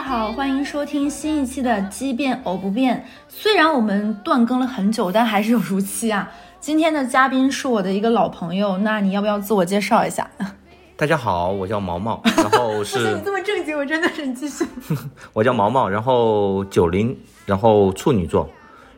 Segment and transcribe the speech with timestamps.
[0.00, 2.96] 家好，欢迎收听新一期的《奇变偶不变》。
[3.28, 6.26] 虽然我们断更了很久，但还是有如期啊。
[6.58, 10.26] 今天的嘉宾是我的一个老朋友，那你要不要自我介绍一下？
[10.96, 14.66] 大家好，我叫毛毛，然后不 是你这么正经，我真的是你继续。
[15.34, 18.48] 我叫毛毛，然后九零，然后处女座，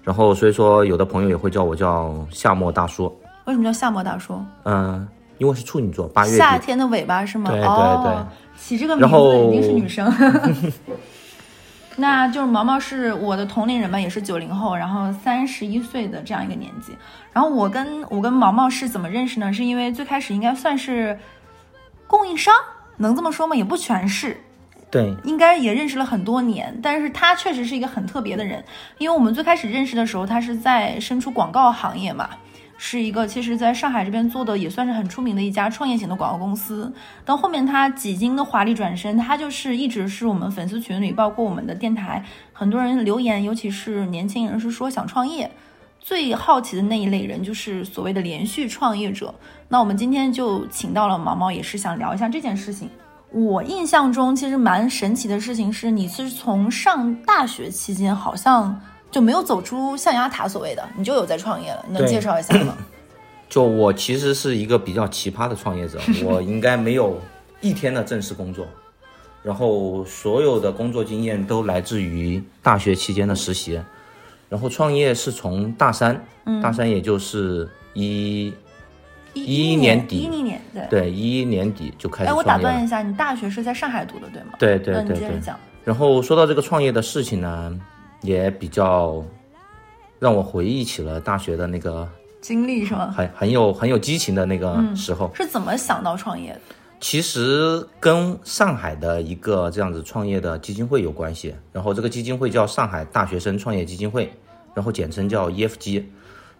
[0.04, 3.12] 然后所以说有的朋友也会叫我叫夏末大叔，
[3.46, 4.40] 为什么叫夏末大叔？
[4.66, 5.08] 嗯、
[5.42, 7.50] 因为是处女座，八月，夏天的尾巴是吗？
[7.50, 10.08] 对对哦，起这个名字一定是女生。
[11.96, 16.96] 那就是毛毛是我的同龄人嘛，也是九零后，然后三十一岁的这样一个年纪。
[17.32, 19.52] 然后我跟我跟毛毛是怎么认识呢？
[19.52, 21.18] 是因为最开始应该算是
[22.06, 22.54] 供应商，
[22.98, 23.56] 能这么说吗？
[23.56, 24.40] 也不全是，
[24.92, 28.64] 对，应该也认识了很多年，但是他确实是一个很特别的人，
[28.98, 32.30] 因为我们最开始认识的时候，他是在身处广告行业嘛，
[32.84, 36.92] 是一个其实在上海这边做的也算是很出名的一家创业型的广告公司。
[37.24, 45.48] 到后面他几经的华丽转身，他就是一直是我们粉丝群里，包括我们的电台，很多人留言，尤其是年轻人是说想创业。
[46.00, 49.32] 最好奇的那一类人就是所谓的连续创业者。
[49.68, 52.90] 那我们今天就请到了毛毛，也是想聊一下这件事情。
[53.30, 58.80] 我印象中其实蛮神奇的事情是，你是从上大学期间好像
[59.12, 62.76] 就没有走出象牙塔，所谓的你就有在创业了，你能介绍一下吗？
[63.48, 67.20] 就我其实是一个比较奇葩的创业者， 我应该没有
[67.60, 68.66] 一天的正式工作，
[69.42, 73.78] 然后所有的工作经验都来自于大学期间的实习，
[74.48, 76.24] 然后创业是从大三，
[76.62, 78.50] 大三也就是一
[79.34, 80.86] 一一年底一一年对。
[80.88, 82.70] 对一一年底就开始哎，我创业了。
[82.70, 84.54] 打断一下，你大学是在上海读的，对吗？
[84.58, 85.30] 对对对对。
[85.84, 87.78] 然后说到这个创业的事情呢，
[88.22, 89.22] 也比较
[90.18, 92.08] 让我回忆起了大学的那个
[92.40, 93.12] 经历是吗？
[93.16, 95.30] 很很有很有激情的那个时候。
[95.34, 96.60] 是怎么想到创业的？
[97.00, 101.54] 其实跟上海的一个这样子创业的基金会有关系。
[101.72, 104.32] 然后这个基金会叫上海大学生创业基金会，
[104.72, 106.04] 然后简称叫 EFG。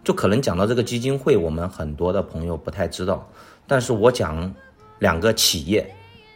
[0.05, 3.25] 就可能讲到这个基金会，我们很多的朋友不太知道，
[3.69, 4.53] 但是我讲
[4.99, 5.89] 两个企业，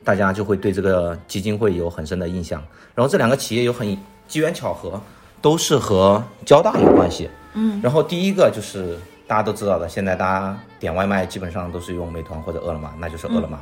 [0.05, 2.63] 大家就会对这个基金会有很深的印象。
[2.95, 3.99] 然后这两个企业有很
[4.29, 5.03] 机缘巧合，
[5.47, 7.31] 都是和交大有关系。
[7.55, 8.99] 嗯，然后第一个就是
[9.29, 13.57] 大家都知道的，现在大家点外卖基本上都是用美团或者饿了么，那就是饿了么。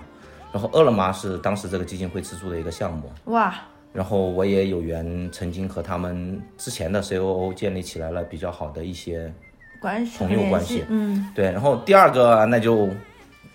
[0.51, 3.55] 然后饿了么是当时这个基金会资助的一个项目，哇，
[3.93, 9.31] 然后我也有缘曾经和他们之前的 COO 建立起来了比较好的一些
[9.79, 12.89] 关系朋友关系系嗯，对，然后第二个那就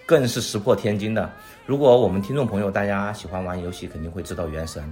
[0.05, 1.27] 更是石破天惊的。
[1.65, 4.83] 如果我们听众朋友大家喜欢玩游戏，肯定会知道《原神》。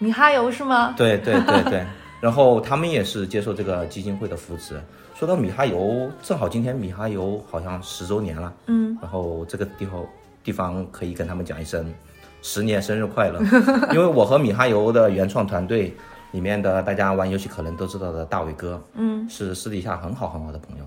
[0.00, 0.92] 米哈游是吗？
[0.96, 1.86] 对对对对，
[2.24, 4.80] 然后他们也是接受这个基金会的扶持。
[5.14, 10.06] 说到米哈游，正好今天米哈游好像十周年了，嗯，然后这个地方
[10.42, 11.92] 地方可以跟他们讲一声
[12.40, 13.38] 十年生日快乐，
[13.92, 15.94] 因为我和米哈游的原创团队
[16.32, 20.84] 里面的大家玩游戏可能都知道的大伟哥，嗯，是私底下很好很好的朋友，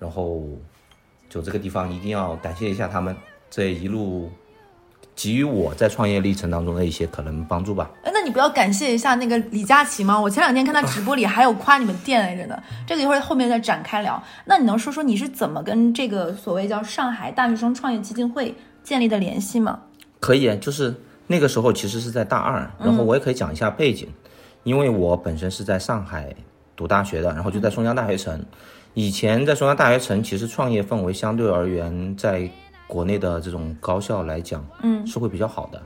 [0.00, 0.42] 然后
[1.28, 3.14] 就这个地方一定要感谢一下他们
[3.48, 4.32] 这一路
[5.14, 7.90] 给予我在创业历程当中的一些可能帮助吧。
[8.02, 10.18] 哎，那你不要感谢一下那个李佳琦吗？
[10.18, 14.20] 我前两天看他直播里还有夸你们店来着呢，这个一会儿后面再展开聊。
[14.46, 19.80] 那你能说说你是怎么跟这个所谓叫上海大学生创业基金会建立的联系吗？
[20.18, 20.94] 可以，就是
[21.26, 24.08] 那个时候其实是在大二，然后我也可以讲一下背景，
[24.64, 26.34] 因为我本身是在上海
[26.74, 28.44] 读大学的，然后就在松江大学城。
[28.94, 32.48] 以前在松江大学城，其实创业氛围相对而言，在
[32.92, 35.82] 国内的这种高校来讲，嗯，是会比较好的。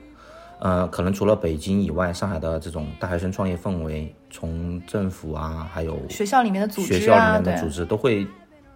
[0.58, 8.26] 呃，可能除了北京以外，上海的这种大学生创业氛围，从政府啊，还有学校里面的组织啊，学校里面的组织都会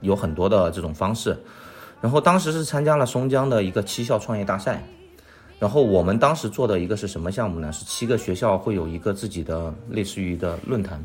[0.01, 1.37] 有很多的这种方式。
[2.01, 4.81] 然后当时是参加了松江的一个七校创业大赛，
[5.59, 7.73] 然后我们当时做的一个是什么项目呢？
[7.73, 11.05] 是七个学校会有一个自己的类似于的论坛，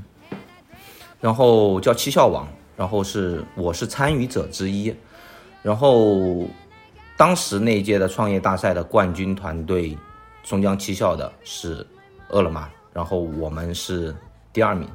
[1.20, 2.48] 然后叫七校网，
[2.78, 4.94] 然后是我是参与者之一，
[5.64, 6.46] 然后
[7.18, 9.98] 当时那一届的创业大赛的冠军团队，
[10.44, 11.86] 松江七校的是
[12.30, 14.14] 饿了么，然后我们是
[14.52, 14.88] 第二名。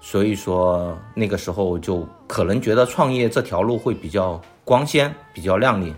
[0.00, 5.92] 所以说那个时候就可能觉得创业这条路会比较光鲜、比较亮丽，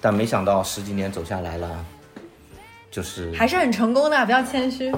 [0.00, 1.84] 但没想到十几年走下来了，
[2.88, 4.94] 就是还是很成功的，不要谦虚。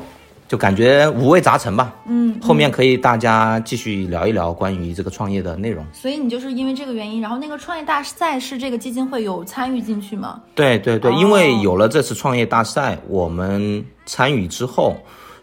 [0.51, 1.95] 就感觉五味杂陈吧。
[2.07, 5.87] 嗯，后面可以大家继续聊一聊关于这个创业的内容。
[5.93, 10.43] 所以你就是因为这个原因，然后那个创业大赛是这个基金会有参与进去吗？
[10.57, 14.97] 对对对，哦因为有了这次创业大赛，我们参与之后，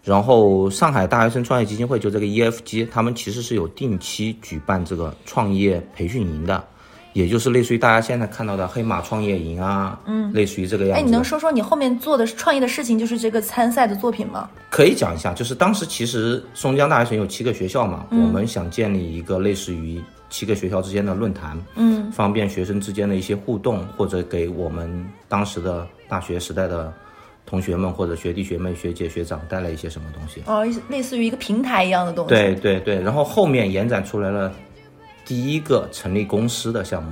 [0.03, 6.61] 然后上海大学生创业基金会就这个 EFG，他们其实是有定期举办这个创业培训营的，
[7.17, 11.05] 也就是类似于大家现在看到的黑马创业营啊，嗯，类似于这个样哎，子。
[11.05, 14.47] 你能说说你后面做的创业的事情，就是这个参赛的作品吗？
[14.69, 19.99] 可以讲一下，就是当时其实松江大学城有七个学校嘛，我们想建立一个类似于
[20.29, 26.93] 七个学校之间的论坛，嗯，方便学生之间的一些互动，或者给我们当时的大学时代的
[27.47, 30.43] 同学们或者学弟学妹、学姐学长带来一些什么东西。
[30.45, 32.29] 哦，类似于一个平台一样的东西。
[32.29, 34.53] 对对对，然后后面延展出来了
[35.27, 37.11] 第一个成立公司的项目，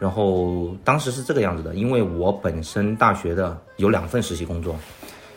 [0.00, 4.74] 然后当时是这个样子的，因为我本身大学的有两份实习工作，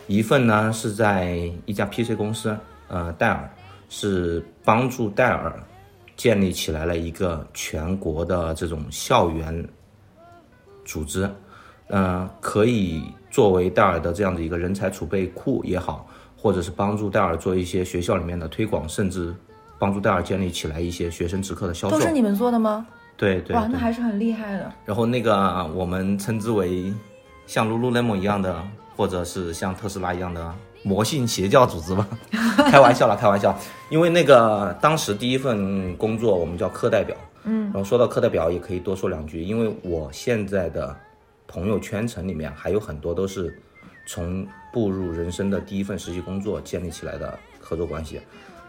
[0.08, 2.58] 一份呢是在一家 PC 公司，
[2.88, 3.48] 呃，戴尔
[3.90, 5.62] 是帮助戴尔
[6.18, 9.64] 建立起来了一个全国的这种校园
[10.84, 11.30] 组织，
[11.90, 19.32] 呃，可以作为戴尔的这样的一个人才储备库也好，或者是帮助戴尔做一些学校里面的推广，甚至
[19.80, 22.02] 帮助戴尔建立起来一些学生直客的销售都。
[22.06, 22.86] 是你们做的吗？
[23.18, 24.72] 对对哇那还是很厉害的。
[24.86, 26.94] 然后那个我们称之为
[27.48, 28.62] 像 Lululemon 一样的，
[28.96, 30.54] 或者是像特斯拉一样的
[30.84, 32.08] 魔性邪教组织吧，
[32.72, 33.54] 开玩笑了，开玩笑。
[33.90, 40.96] 因为那个当时第一份工作我们叫课代表，嗯，然后说到课代表也可以多说两句，因为我现在的
[41.46, 43.54] 朋友圈层里面还有很多都是
[44.06, 48.22] 从步入人生的第一份实习工作建立起来的合作关系。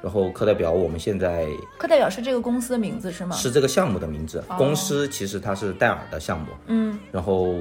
[0.03, 1.47] 然后课代表我们现在
[1.79, 3.37] 课代表是这个公司的名字是吗？
[3.37, 7.55] 是这个项目的名字，公司其实它是戴尔的项目，嗯，然后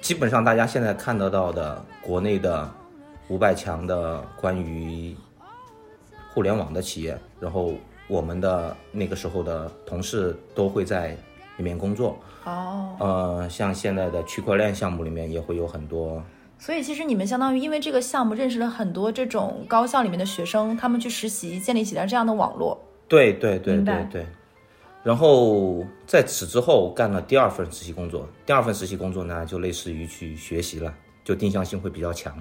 [0.00, 2.70] 基本上大家现在看得到的国内的
[3.28, 5.16] 五百强的关于
[6.32, 7.72] 互联网的企业，然后
[8.08, 11.16] 我们的那个时候的同事都会在
[11.56, 16.22] 里面工作，哦，呃，像现在的区块链项目里面也会有很多
[16.60, 22.78] 所以其实你们相当于因为这个项目认识了很多这种高校里面的学生，他们去实习，建立起来这样的网络。
[23.08, 24.26] 对对对对对。
[25.02, 32.36] 然后在此之后干了第二份实习工作，第二份实习工作呢，就类似于去学习了，就定向性会比较强。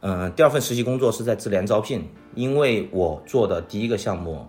[0.00, 4.46] 嗯、第二份实习工作是在智联招聘，因为我做的第一个项目，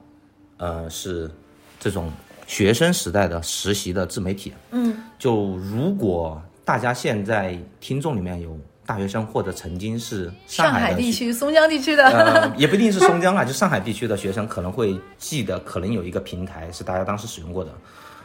[0.58, 1.32] 呃，是
[1.80, 2.12] 这种
[2.46, 4.52] 学生时代的实习的自媒体。
[4.72, 8.58] 嗯，就如果大家现在听众里面有
[8.92, 17.72] 大学生或者曾经是上海地区、松江地区的，呃，也不一定是松江啊，就上海地区的学生可能会记得，可能有一个平台是大家当时使用过的。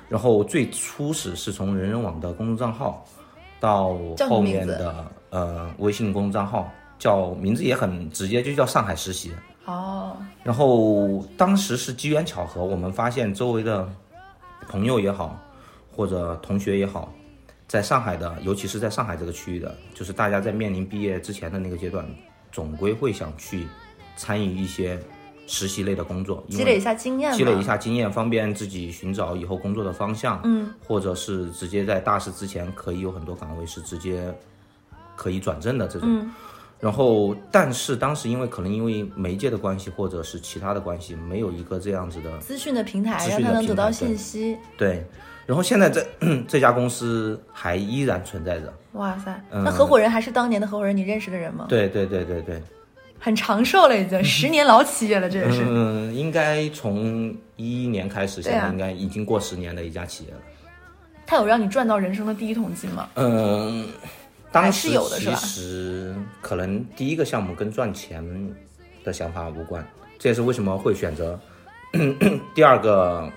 [0.09, 3.05] 然后最初始是从人人网的公众账号，
[3.61, 3.97] 到
[4.29, 6.69] 后面的呃微信公众账号，
[6.99, 9.31] 叫名字也很直接，就叫上海实习。
[9.67, 13.89] 哦，然后当时是机缘巧合，我们发现周围的
[14.69, 15.39] 朋友也好，
[15.95, 17.13] 或者同学也好，
[17.69, 22.07] 在上海的，尤其是在上海这个区域的，就是大家在面临毕业之前的那个阶段，
[22.53, 23.67] 总归会想去
[24.17, 24.99] 参与一些
[25.49, 34.33] 实习类的工作，积累一下经验，积累一下经验，方便自己寻找以后工作的方向，嗯，或者是直接在大四之前可以有很多岗位是直接
[35.17, 36.31] 可以转正的这种。
[36.79, 44.57] 然后，但是当时因为可能因为媒介的关系，或者是其他的关系，没有一个这样子的资讯的平台，让他能得到信息。
[44.77, 45.05] 对。
[45.47, 46.05] 然后现在这
[46.49, 48.73] 这家公司还依然存在着。
[48.93, 51.67] 哇塞，嗯那合伙人还是当年的合伙人，你认识的人吗？
[51.69, 52.63] 对对对对对，
[53.21, 55.63] 很长寿了，已经 十年老企业了，这也是。
[55.67, 60.41] 嗯，应该从一一年开始，现在应该已经过十年的一家企业了。
[61.27, 63.09] 他有让你赚到人生的第一桶金吗？
[63.15, 63.87] 嗯，
[64.51, 68.25] 当时是有的是吧其实可能第一个项目跟赚钱
[69.05, 69.87] 的想法无关，
[70.19, 71.39] 这也是为什么会选择
[72.55, 73.31] 第二个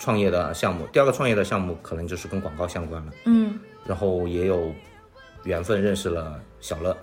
[0.00, 0.84] 创业的项目。
[0.92, 3.12] 第二个创业的项目可能就是跟广告相关了。
[3.26, 4.72] 嗯，然后也有
[5.44, 6.96] 缘分认识了小乐。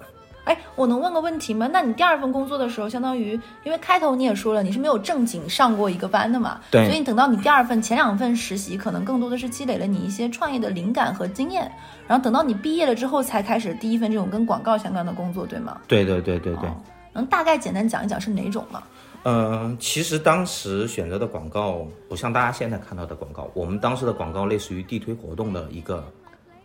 [0.46, 1.70] 哎，我能问个问题吗？
[1.72, 6.60] 那你第二份工作的时候，相当于因为开头你也说了，你是没有正经上过一个班的嘛？
[6.72, 11.72] 对所以你等到你第二份、前两份实习，可能更多的是积累了你一些创业的灵感和经验，
[12.08, 15.80] 然后等到你毕业了之后，才开始第一份这种跟广告相关的工作，对吗？
[15.88, 16.70] 对对对对对。
[16.70, 16.76] 哦
[17.14, 18.84] 能大概简单讲一讲是哪种吗？
[19.24, 26.04] 嗯，其实当时选择的广告不像大家现在看到的广告，我们当时的广告类似于地推活动的一个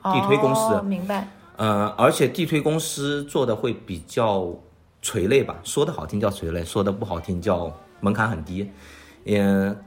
[0.03, 1.27] 地推公司，哦、明白。
[1.57, 4.49] 呃，而且地推公司做的会比较
[5.01, 8.69] 垂类吧，说的好听叫垂类，说的不好听叫门槛很低，
[9.25, 9.45] 也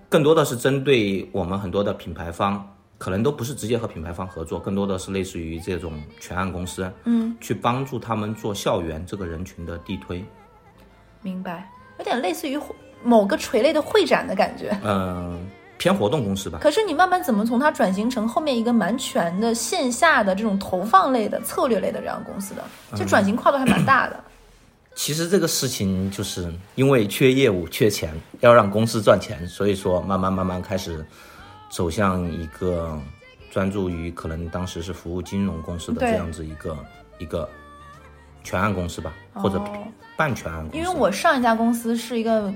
[0.10, 2.66] 更多的是针对我们很多的品牌方，
[2.98, 10.24] 可能都不是直接和品牌方合作，更多的是类似于这种全案公司，嗯，去帮助他们做校园这个人群的地推，
[11.22, 12.60] 明白，有点类似于
[13.04, 14.78] 某个垂类的会展的感觉。
[14.84, 15.48] 嗯、
[15.78, 16.60] 偏活动公司吧。
[16.62, 22.64] 可是你慢慢怎么从它转型成后面一个蛮全的线下的这种投放类的策略类的这样公司的，
[22.96, 24.24] 就转型跨度还蛮大的。
[24.96, 31.06] 其实这个事情就是因为缺业务、缺钱，要让公司赚钱，所以说慢慢慢慢开始
[31.70, 32.98] 走向一个
[33.52, 36.78] 专注于可能当时是服务金融公司的这样子一个
[37.18, 37.50] 一个
[38.42, 39.84] 全案公司吧，或者哦
[40.16, 40.78] 半全案公司。
[40.78, 42.54] 因为我上一家公司是一个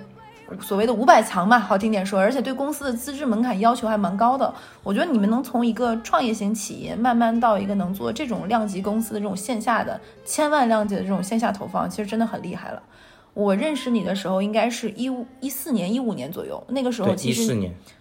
[0.60, 4.52] 所谓的五百强嘛，好听点说，而且对公司的资质门槛要求还蛮高的。
[4.84, 12.82] 我觉得你们能从一个创业型企业慢慢到一个能做这种量级公司的这种线下的千万量级的这种线下投放，其实真的很厉害了。
[13.36, 17.56] 我认识你的时候应该是一五一四年一五年左右，那个时候其实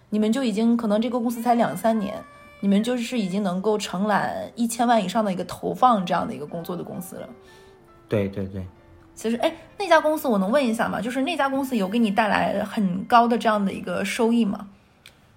[0.09, 2.15] 你们就已经可能这个公司才两三年，
[2.61, 7.29] 你们就是已经能够承揽一千万以上的一个投放这样的一个工作的公司了。
[8.09, 8.65] 对对对，
[9.19, 11.01] 其实，哎，那家公司我能问一下吗？
[11.01, 14.65] 就是那家公司有给你带来很高的这样的一个收益吗？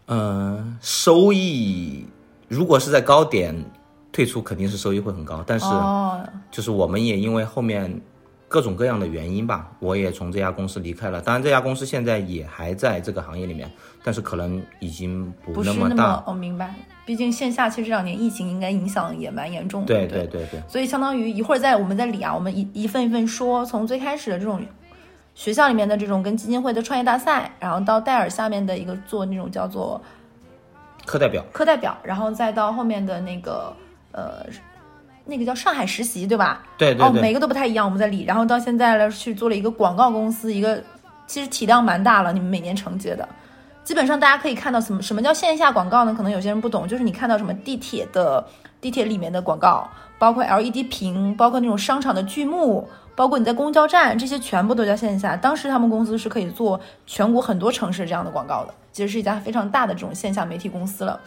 [0.06, 2.06] 嗯，收益
[2.46, 3.52] 如果是在高点
[4.12, 8.00] 退出，肯定是收益会很高，但是哦，就是我们也因为后面
[8.52, 11.23] 各种各样的原因吧，我也从这家公司离开了。
[11.23, 13.73] 当然，这家公司现在也还在这个行业里面，
[14.04, 16.23] 但是可能已经不那么大。
[16.26, 16.75] 我，哦，明白。
[17.06, 19.87] 毕竟线下其实这两年疫情应该影响也蛮严重的。
[19.87, 24.61] 对对对对对，所以相当于一会儿在我们在理啊，我们一一份一份说，从最开始的这种
[25.35, 29.99] 学校里面的这种跟基金会的创业大赛，然后到戴尔下面的一个做那种叫做
[31.06, 33.75] 课代表课代表，然后再到后面的那个
[34.12, 34.44] 呃
[35.25, 36.62] 那个叫上海实习，对吧？
[36.62, 38.25] 哦，对对哦，每个都不太一样，我们在理。
[38.25, 40.83] 然后到现在了，去做了一个广告公司，一个
[41.26, 43.29] 其实体量蛮大了，你们每年承接的。
[43.85, 46.14] 基本上大家可以看到什么什么叫线下广告呢？
[46.14, 48.45] 可能有些人不懂，就是你看到什么地铁的
[48.81, 49.88] 地铁里面的广告，
[50.19, 55.37] 包括 LED 屏，包括那种商场的剧目，包括你在公交站，这些全部都叫线下。
[55.37, 61.21] 当时他们公司是可以做全国很多城市这样的广告的，其实是一家非常大的这种线下媒体公司了。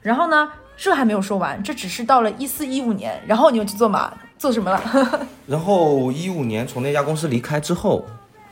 [0.00, 4.12] 然后呢，这还没有说完，这只是到了一四一五年，然后你又去做嘛？
[4.38, 4.80] 做什么了？
[5.46, 8.04] 然后一五年从那家公司离开之后，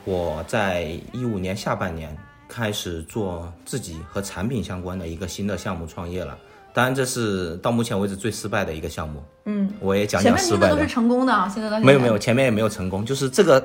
[0.05, 2.17] 我在一五年下半年
[2.49, 6.37] 开始做自己和产品相关的一个新的项目创业了。
[6.73, 9.23] 当然，这是到目前为止最失败的一个项目。
[9.45, 10.87] 嗯，我也讲前讲失败都是。
[10.87, 13.63] 成功的啊，现在到现在没有没有，前面也没有成功，就是这个，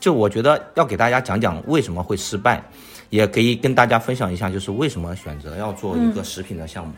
[0.00, 2.62] 就我觉得要给大家讲讲为什么会失败，
[3.08, 6.92] 也可以跟大家分享一下，就是为什么选择要做一个食品的项目。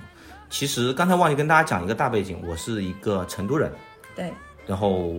[0.54, 3.72] 其实刚才忘记跟大家讲一个大背景，我是一个成都人，
[4.14, 4.32] 对，
[4.68, 5.12] 然后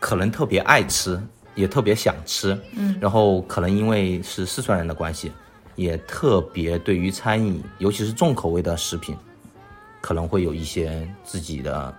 [0.00, 1.22] 可能特别爱吃，
[1.54, 5.30] 也特别想吃，嗯，然后可能因为是四川人的关系，
[5.76, 9.16] 也特别对于餐饮，尤其是重口味的食品，
[10.00, 11.94] 可能会有一些自己的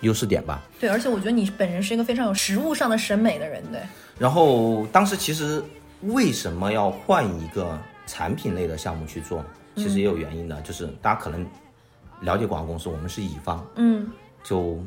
[0.00, 0.62] 优势点吧。
[0.78, 3.80] 对，而且我觉得你本人是一个非常有食物上的审美的人，对，
[4.18, 5.64] 然后当时其实
[6.02, 9.42] 为什么要换一个产品类的项目去做，
[9.74, 11.46] 其实也有原因的，就是大家可能
[12.20, 14.08] 了解广告公司，我们是乙方，嗯，
[14.42, 14.78] 就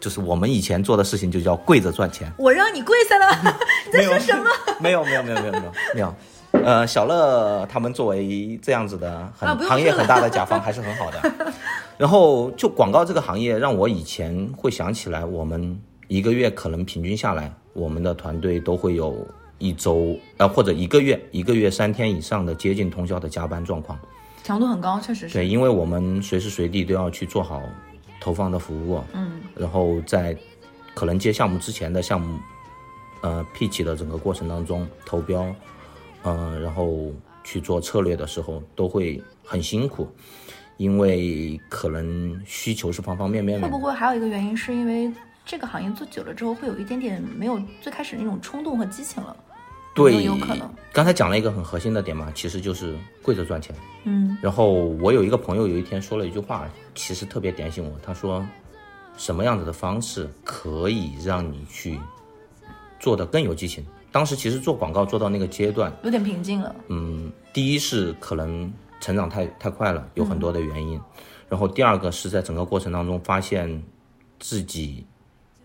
[0.00, 2.30] 就是我们以前做的事情就叫跪着赚钱。
[2.38, 4.50] 我让你跪下了，你在说什么？
[4.80, 6.14] 没有没有没有没有没有没有。
[6.62, 11.52] 呃，小乐他们作为这样子的很、啊行业很大的甲方，还是很好的。
[11.98, 19.26] 然后就广告这个行业，让我以前会想起来，我们一个月可能平均下来，我们的团队都会有
[19.58, 23.98] 一周呃或者一个月一个月三天以上的接近通宵的加班状况。
[24.44, 25.34] 强度很高，确实是。
[25.34, 27.62] 对，因为我们随时随地都要去做好
[28.20, 30.36] 投放的服务，嗯，然后在
[30.94, 32.38] 可能接项目之前的项目，
[33.22, 35.52] 呃，pitch 的整个过程当中，投标，
[36.22, 37.10] 呃，然后
[37.42, 40.06] 去做策略的时候，都会很辛苦，
[40.76, 43.78] 因为可能需求是方方面面的会不。
[43.78, 45.10] 会还有一个原因，是因为
[45.46, 49.34] 这个行业做久了之后，会有一点点没有最开始那种冲动和激情了？
[49.94, 50.68] 对，有有可能。
[50.92, 53.74] 刚才讲了一个很核心的点嘛，其实就是跪着赚钱。
[54.04, 57.92] 嗯，然后我有一个朋友有一天说了一句话，其实特别点醒我。
[58.02, 58.44] 他说，
[59.16, 61.98] 什么样子的方式可以让你去
[62.98, 63.84] 做的更有激情？
[64.12, 66.74] 当时其实做广告做到那个阶段，有点瓶颈了。
[66.88, 71.00] 嗯，第一是可能成长太太快了，有很多的原因。
[71.48, 73.82] 然后第二个是在整个过程当中发现
[74.38, 75.04] 自己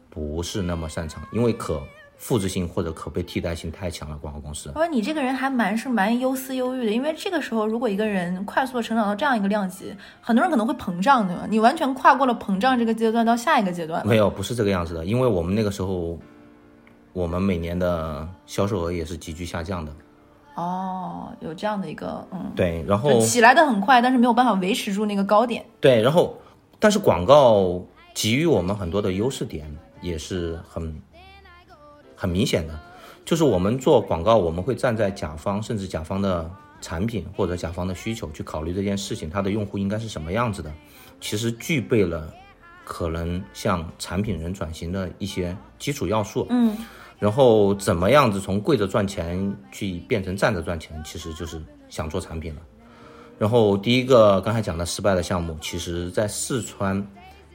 [0.09, 1.81] 不是那么擅长，因为可
[2.19, 4.69] 复制性或者可被替代性太强了，广告公司。
[4.75, 11.47] 我说你这个人还蛮是蛮忧思忧郁的，因为这个时候如果一个人快速的成长到这样一个量级，很多人可能会膨胀，对吧？
[11.49, 14.05] 你完全跨过了膨胀这个阶段到下一个阶段。
[14.05, 16.19] 没有，不是这个样子的，因为我们那个时候，
[17.13, 19.91] 我们每年的销售额也是急剧下降的。
[20.55, 25.65] 哦，有这样的一个嗯，对，然后就起来的很快，但是没有办法维持住那个高点。
[25.79, 26.37] 对，然后
[26.79, 27.81] 但是广告
[28.13, 30.93] 给予我们很多的优势点，也是很
[32.19, 32.77] 很明显的。
[33.23, 36.49] 就是我们做广告，我们会站在甲方甚至甲方的
[36.81, 40.73] 产品或者甲方的需求去考虑这件事情，它的用户应该是什么样子的。
[41.21, 42.33] 其实具备了
[42.83, 46.47] 可能向产品人转型的一些基础要素。
[46.49, 46.75] 嗯，
[47.19, 52.61] 然后怎么样子从跪着赚钱去变成站着赚钱，其实就是想做产品了。
[53.37, 57.05] 然后第一个刚才讲的失败的项目，其实在四川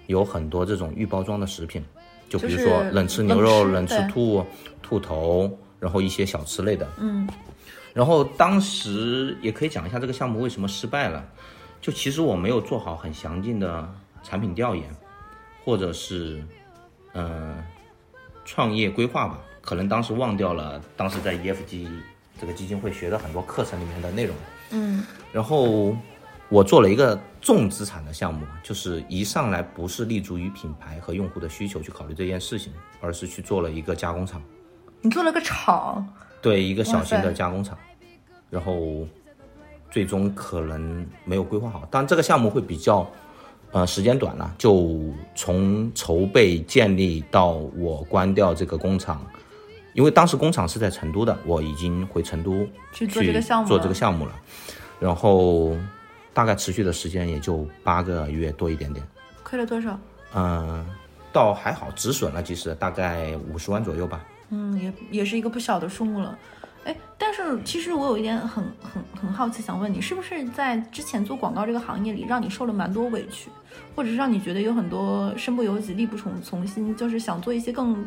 [0.07, 1.85] 有很多这种预包装的食品，
[2.29, 4.45] 就比如说冷吃牛肉、冷冷吃吃兔、
[4.83, 6.87] 兔头，然后一些小吃类的。
[6.99, 7.29] 嗯，
[7.93, 11.25] 然后当时也可以讲一下这个项目为什么失败了，
[11.81, 13.89] 就其实我没有做好很详尽的
[14.23, 14.85] 产品调研，
[15.65, 16.43] 或者是
[17.13, 17.57] 呃
[18.45, 21.87] 创业规划吧，可能当时忘掉了当时在 EFG
[22.41, 24.35] 这个基金会学的很多课程里面的内容。
[24.71, 25.97] 嗯，然后
[26.49, 34.41] 我做了一个重资产的项目，就是一上来不是立足于品牌和用户的需求去考虑这件事情，而是去做了一个加工厂。
[35.01, 36.07] 你做了个厂，
[36.41, 37.77] 对一个小型的加工厂，
[38.51, 39.07] 然后
[39.91, 43.11] 最终可能没有规划好，但这个项目会比较
[43.73, 44.99] 呃时间短了，就
[45.35, 49.25] 从筹备建立到我关掉这个工厂，
[49.93, 53.33] 因为当时工厂是在成都的，我已经回成都去做这
[53.89, 54.33] 个项目了，
[55.01, 55.77] 然后
[56.35, 59.07] 大概持续的时间也就八个月多一点点，
[59.43, 59.99] 亏了多少？
[60.35, 60.85] 嗯、
[61.33, 64.25] 倒还好，止损了，其实大概五十万左右吧。
[64.51, 66.37] 嗯，也也是一个不小的数目了。
[66.85, 73.49] 哎，但是其实我有一点很很很好奇，想问你，是不是在之前做广告这个行业里，让你受了蛮多委屈，
[73.97, 78.07] 或者是让你觉得有很多身不由己、力不从从心，就是想做一些更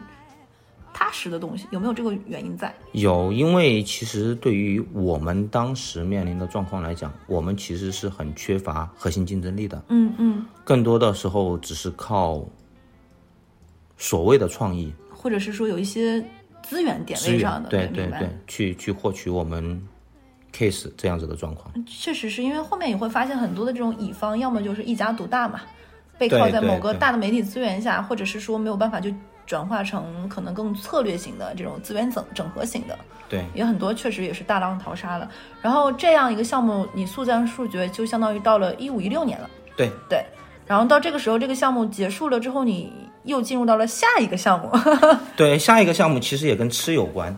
[0.98, 2.74] 踏实的东西，有没有这个原因在？
[2.94, 12.44] 有，因为其实对于我们当时面临的状况来讲，我们其实是很缺乏核心竞争力的，嗯嗯，更多的时候只是靠
[13.96, 16.20] 所谓的创意或者是说有一些
[16.64, 19.80] 资源点位上的，对对对，去去获取我们
[20.52, 21.72] case 这样子的状况。
[21.86, 25.62] 确实是因为后面你会发现很多的这种乙方，要么就是一家独大嘛，
[26.18, 29.12] 背靠在某个大的媒体资源下，或者是说没有办法就
[29.48, 32.96] 转化成可能更策略型的这种资源整整合型的，
[33.28, 35.28] 对也很多确实也是大浪淘沙了。
[35.62, 40.24] 然后这样一个项目，你速战速决，就相当于到了一五一六年了，对，对。
[40.68, 42.92] 然后到这个时候，这个项目结束了之后，你
[43.24, 44.70] 又进入到了下一个项目，
[45.38, 47.34] 对，下一个项目其实也跟吃有关。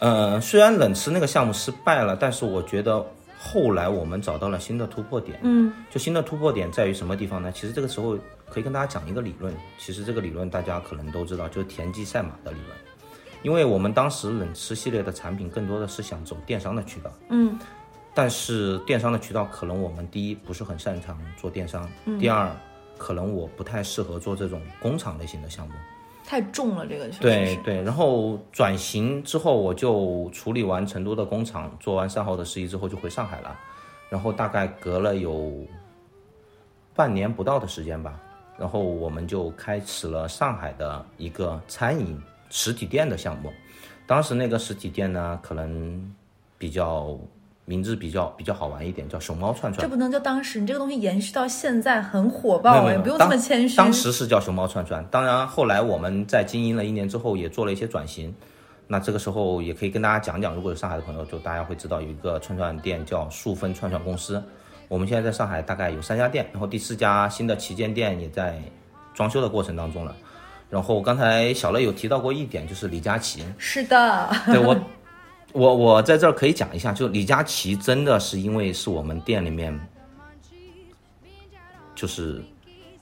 [0.00, 3.06] 呃，虽然冷吃那个项目失败了，但是我觉得
[3.38, 5.38] 后来我们找到了新的突破点。
[5.42, 7.52] 嗯，就新的突破点在于什么地方呢？
[7.52, 8.18] 其实这个时候
[8.50, 12.76] 可以跟大家讲一个理论，其实这个理论大家可能都知道，就是田忌赛马的理论。
[13.42, 17.58] 因为我们当时冷吃系列的产品更多的是想走电商的渠道，嗯，
[18.14, 21.86] 但是电商的渠道可能我们第一不是很擅长做电商，
[22.18, 22.50] 第二
[22.96, 25.74] 可能我不太适合做这种工厂类型的项目。
[26.26, 27.56] 太重了，这个确实是。
[27.56, 33.54] 对对，然后转型之后，我就处理完成都的工厂，做完善后的事宜之后，就回上海了。
[34.08, 35.66] 然后大概隔了有
[36.94, 38.18] 半年不到的时间吧，
[38.58, 43.52] 然后我们就开始了上海的一个餐饮实体店的项目。
[44.06, 46.14] 当时那个实体店呢，可能
[46.58, 47.18] 比较
[47.64, 49.82] 名字比较比较好玩一点，叫熊猫串串。
[49.82, 53.76] 这不能叫当时，你这个东西延续到现在很火爆哎，有没有不用这么谦虚。
[53.76, 58.34] 当时是叫熊猫串串，当然后来我们在经营了一年之后，也做了一些转型。
[58.86, 64.42] 那这个时候也可以跟大家讲讲，如果有上海的朋友，就大家会知道有一个串串店叫数分串串公司。
[64.94, 68.62] 我们现在在上海大概有三家店，然后第四家新的旗舰店也在
[69.12, 70.14] 装修的过程当中了。
[70.70, 74.76] 然后刚才小乐有提到过一点，就是李佳琦，是的， 对我，
[75.52, 79.76] 我我在这儿可以讲一下，就李佳琦真的是因为是我们店里面，
[81.96, 82.40] 就是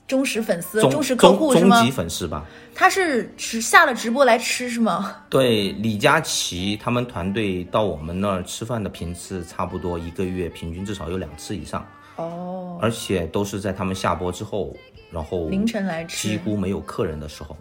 [0.07, 1.91] 忠实粉丝、忠实客户是吗终终极？
[1.91, 2.45] 粉丝吧。
[2.75, 5.15] 他是只下了直播来吃是吗？
[5.29, 11.85] 对，李佳琦他们团队到我们那儿吃饭的频次差不多一个月平均至少有两次以上，
[12.17, 14.75] 哦，而且都是在他们下播之后，
[15.11, 16.37] 然后凌晨来吃几。
[16.37, 17.55] 乎没有客人的时候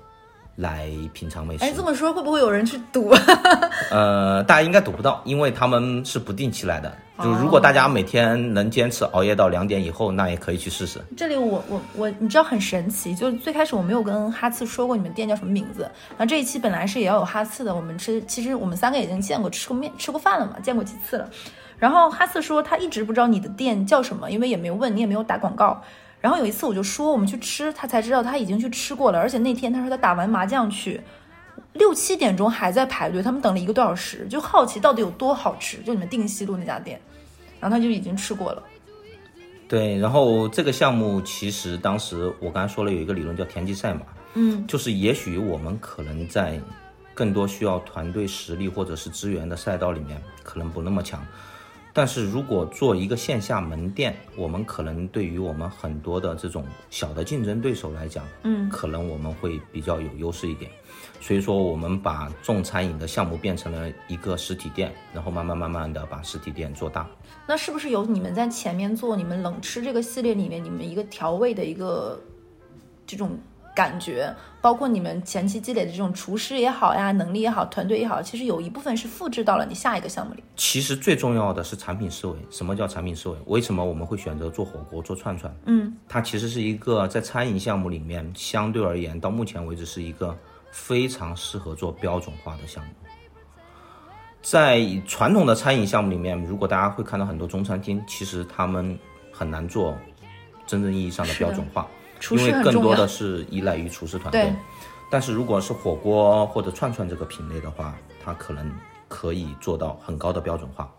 [0.57, 1.65] 来品尝美食。
[1.65, 3.13] 哎，这么说会不会有人去赌？
[3.91, 6.93] 呃，大家应该赌不到，因为他们是不定期来的。
[7.23, 11.01] 就哦如果大家每天能坚持熬夜到两点以后，那也可以去试试。
[11.17, 21.29] 这里我我我，你知道很神奇，就是最开始我没有跟哈次说过你们店叫什么名字，然后这一期本来是也要有哈次的，我们吃其实我们三个已经见过吃过面吃过饭了嘛，见过几次了。
[21.79, 25.83] 然后哈次说他一直不知道你的店叫什么，因为也没有问你也没有打广告。
[26.23, 31.01] 然后有一次我就说我们去吃，他才知道他已经去吃过了，而且那天他说他打完麻将去，
[31.75, 36.99] 六七点钟还在排队，他们等了一个多小时，就好奇到底有多好吃，就你们定西路那家店，
[37.61, 38.63] 然后他就已经吃过了。
[39.69, 44.03] 对，然后这个项目其实当时我刚才说了有一个理论叫田忌赛马，
[44.35, 46.61] 嗯，就是也许我们可能在
[47.15, 51.25] 更多需要团队实力或者是资源的赛道里面可能不那么强，
[51.93, 60.71] 但是如果做一个线下门店，我们可能对于我们很多的这种小的竞争对手来讲，嗯，可能我们会比较有优势一点。
[61.21, 67.07] 所以说，我们把重餐饮的项目变成了一个实体店，然后慢慢慢慢的把实体店做大。
[67.47, 72.21] 那是不是有你们在前面做你们冷吃这个系列里面，你们一个调味的一个
[73.07, 73.39] 这种
[73.75, 80.43] 感觉，包括你们前期积累的这种厨师也好呀，能力也好，团队也好，其实有一部分是复制到了你下一个项目里。
[80.57, 82.37] 其实最重要的是产品思维。
[82.51, 83.37] 什么叫产品思维？
[83.47, 85.55] 为什么我们会选择做火锅、做串串？
[85.65, 90.37] 嗯，它其实是一个在餐饮项目里面相对而言，到目前为止是一个
[90.71, 92.91] 非常适合做标准化的项目。
[94.43, 98.99] 在传统的餐饮项目里面，如果大家会看到很多中餐厅，其实他们
[99.31, 99.97] 很难做
[100.67, 101.87] 真正意义上的标准化，
[102.23, 102.95] 厨因为更多。
[102.95, 104.53] 的是依赖于厨师团队。
[105.11, 108.73] 但是如果是火锅或者串串这个品类的话，它可能
[109.09, 110.91] 可以做到很高的标准化。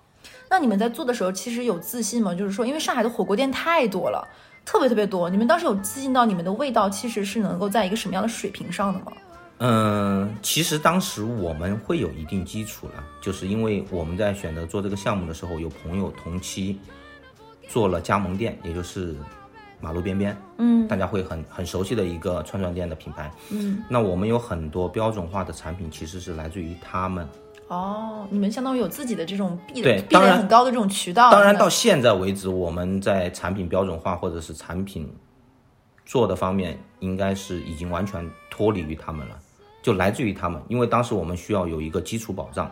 [0.50, 2.36] 那你们在做的时候，其实有自信吗？
[2.36, 4.28] 就是说，因为上海的火锅店太多了，
[4.64, 9.14] 特别特别多，你们当时有自信到你们的味道其实是能够在一个什么样的水平上的吗？
[9.60, 16.80] 嗯，其实当时我们会有一定基础了，就是因为我们在选择做这个项目的时候，有朋友同期
[17.68, 19.16] 做了加盟店，也就是
[19.84, 23.30] 马路边边，嗯大家会很很熟悉的一个串串店的品牌。
[23.52, 27.28] 嗯，那我们有很多标准化的产品，其实是来自于他们。
[27.68, 31.32] 哦，你们相当于有自己的这种壁对壁垒很高的这种渠道。
[31.32, 35.14] 当然，到现在为止，我们在产品标准化或者是产品
[36.06, 39.38] 做的方面，应该是已经完全脱离于他们了，
[39.82, 42.72] 就来自于他们，因为当时我们需要有一个基础保障。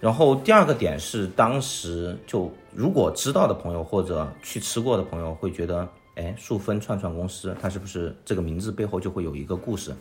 [0.00, 9.94] 然后第二个点是，当时就如果知道的朋友或者去吃过的朋友会觉得，哎，素芬串串公司，它是不是这个名字背后就会有一个故事？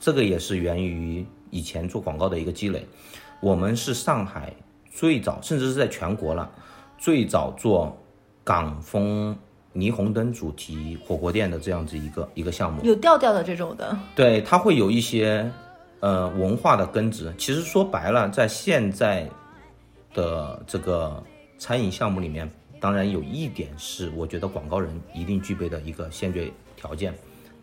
[0.00, 2.86] 这个也是源于以前做广告的一个积累。
[3.40, 4.50] 我们是上海
[4.90, 6.50] 最早，甚至是在全国了，
[6.96, 7.94] 最早做
[8.42, 9.36] 港风
[9.74, 12.82] 霓虹灯主题火锅店的这样子一个一个项目。
[12.82, 15.50] 有调调的这种的，对，它会有一些
[16.00, 17.30] 呃文化的根植。
[17.36, 19.28] 其实说白了，在现在
[20.14, 21.22] 的这个
[21.58, 27.14] 餐饮项目里面，当然有一点是我觉得广告人一定具备的一个先决条件，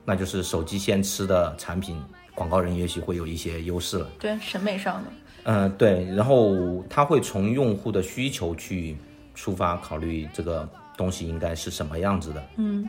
[0.06, 2.00] 那就是手机先吃的产品，
[2.36, 4.08] 广告人也许会有一些优势了。
[4.20, 5.10] 对审美上的。
[5.46, 8.96] 嗯，对，然后他会从用户的需求去
[9.34, 12.44] 出发，考虑这个东西应该是什么样子的。
[12.58, 12.88] 嗯，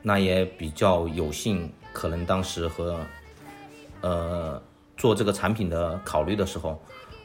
[0.00, 3.04] 那也比较有幸，可能当时和
[4.00, 4.62] 呃
[4.96, 6.80] 做这个产品的考虑的时候，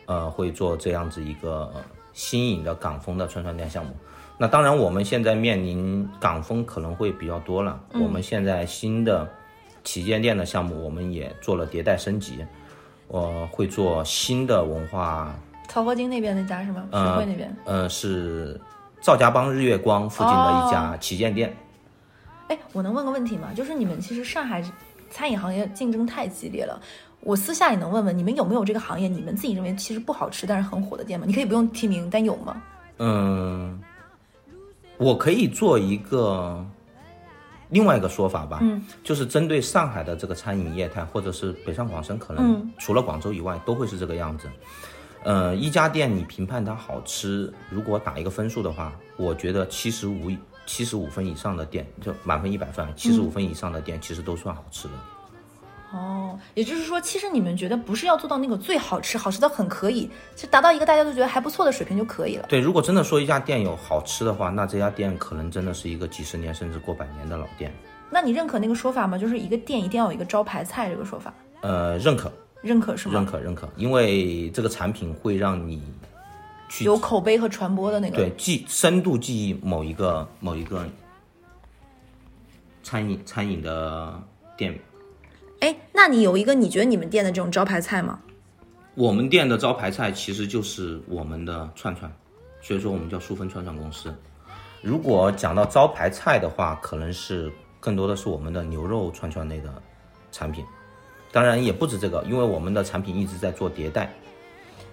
[0.08, 1.72] 呃会做这样子一个
[2.12, 3.96] 新颖的港风的串串店项目。
[4.38, 7.80] 那当然，我们现在面临港风可能会比较多了。
[7.94, 9.28] 我们现在新的
[9.84, 12.46] 旗舰店的项目，我们也做了迭代升级。
[13.08, 15.34] 我会做新的文化，
[15.70, 16.84] 漕河泾那边那家是吗？
[16.92, 17.56] 徐呃汇那边。
[17.64, 18.60] 呃，是
[19.00, 21.56] 赵家浜日月光附近的一家旗舰店。
[22.48, 23.50] 哎，我能问个问题吗？
[23.56, 24.62] 就是你们其实上海
[25.10, 26.82] 餐饮行业竞争太激烈了。
[27.22, 31.26] 我私下也能问问你们有没有这个行业你们自己认为其实不好吃但是很火的店吗？
[31.26, 32.62] 你可以不用提名，但有吗？
[32.98, 33.80] 嗯，
[34.98, 36.66] 我可以做一个
[37.70, 44.50] 另外一个说法吧，嗯，就是针对上海的这个餐饮业态，或者是北上广深，可能嗯除了广州以外，都会是这个样子。
[45.24, 50.32] 呃，一家店你评判它好吃，如果打一个分数的话，我觉得七十五
[50.68, 54.94] 七十五分以上的店，就满分一百分，七十五分以上的店其实都算好吃的。
[55.92, 62.46] 哦，也就是说，其实你们觉得不是要做到那个最好吃，好吃的很可以，就达到一个大家都觉得还不错的水平就可以了。
[62.50, 67.74] 对，如果真的说一家店有好吃的话，那这家店可能真的是一个几十年甚至过百年的老店。
[68.10, 69.18] 那你认可那个说法吗？
[69.18, 72.32] 就是一个店一定要有一个招牌菜这个说法，呃，认可。
[72.62, 73.14] 认可是吗？
[73.14, 75.84] 认可认可，因为这个产品会让你
[76.68, 78.18] 去有口碑和传播的那个。
[78.18, 80.84] 对记深度记忆某一个某一个
[82.82, 84.20] 餐饮餐饮的
[84.58, 84.78] 店。
[85.60, 88.20] 哎，那你有一个你觉得你们店的这种招牌菜吗？
[88.94, 92.12] 我们店的招牌菜其实就是我们的串串，
[92.62, 94.14] 所以说我们叫淑芬串串公司。
[94.82, 99.74] 如果讲到招牌菜的话，可能是更多的是我们的牛肉串串类的
[100.32, 100.64] 产品，
[101.32, 104.14] 当然也不止这个，因为我们的产品一直在做迭代。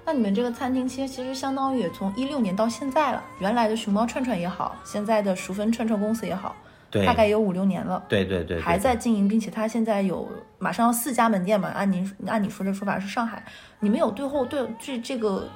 [0.04, 6.56] 那你们这个餐厅其实其实相当于也从一六年到现在了，原来的熊猫串串也好，现在的淑芬串串公司也好，
[6.92, 8.04] 对，大概有五六年了。
[8.06, 10.28] 对对对对还在经营，并且它现在有
[10.58, 11.70] 马上要四家门店嘛？
[11.70, 13.42] 按您按你说的说法是上海，
[13.80, 15.48] 你们有对后对这这个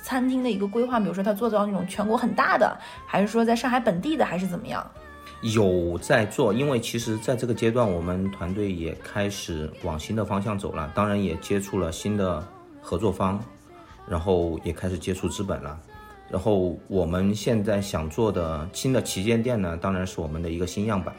[0.00, 4.88] 餐厅的一个规划，比如说它做到那种全国很大的，还是说在上海本地的，还是怎么样？
[5.42, 12.42] 有在做，因为其实在这个阶段，我们团队也开始往新的方向走了，当然也接触了新的
[12.80, 13.38] 合作方，
[14.08, 15.78] 然后也开始接触资本了。
[16.30, 21.14] 然后我们现在想做的新的旗舰店呢，当然是我们的一个新样板。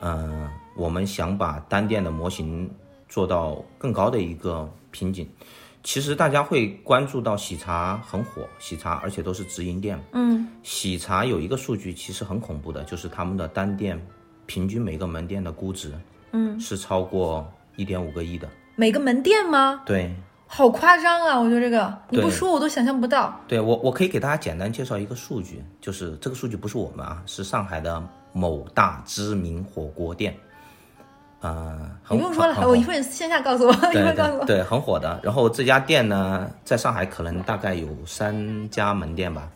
[0.00, 2.70] 嗯、我们想把单店的模型
[3.08, 5.28] 做到更高的一个瓶颈。
[5.82, 9.98] 其实大家会关注到喜茶很火，喜茶而且都是直营店。
[10.12, 14.00] 嗯，喜茶有一个数据其实很恐怖的，就是他们的单店
[14.46, 15.92] 平均每个门店的估值，
[16.32, 18.48] 嗯，是超过一点五个亿的。
[18.76, 19.82] 每个门店吗？
[19.86, 20.14] 对，
[20.50, 21.38] 好夸张啊！
[21.38, 23.38] 我觉得这个你不说我都想象不到。
[23.46, 30.34] 对我，我可以给大家简单介绍一个数据，就是这个数据不是我们啊，是上海的某大知名火锅店，
[31.40, 34.44] 呃，你不用说了，我一会儿线下告诉我，一会儿告诉我。
[34.46, 35.20] 对对，很火的。
[35.22, 39.48] 然后这家店呢，在上海可能大概有三家门店吧，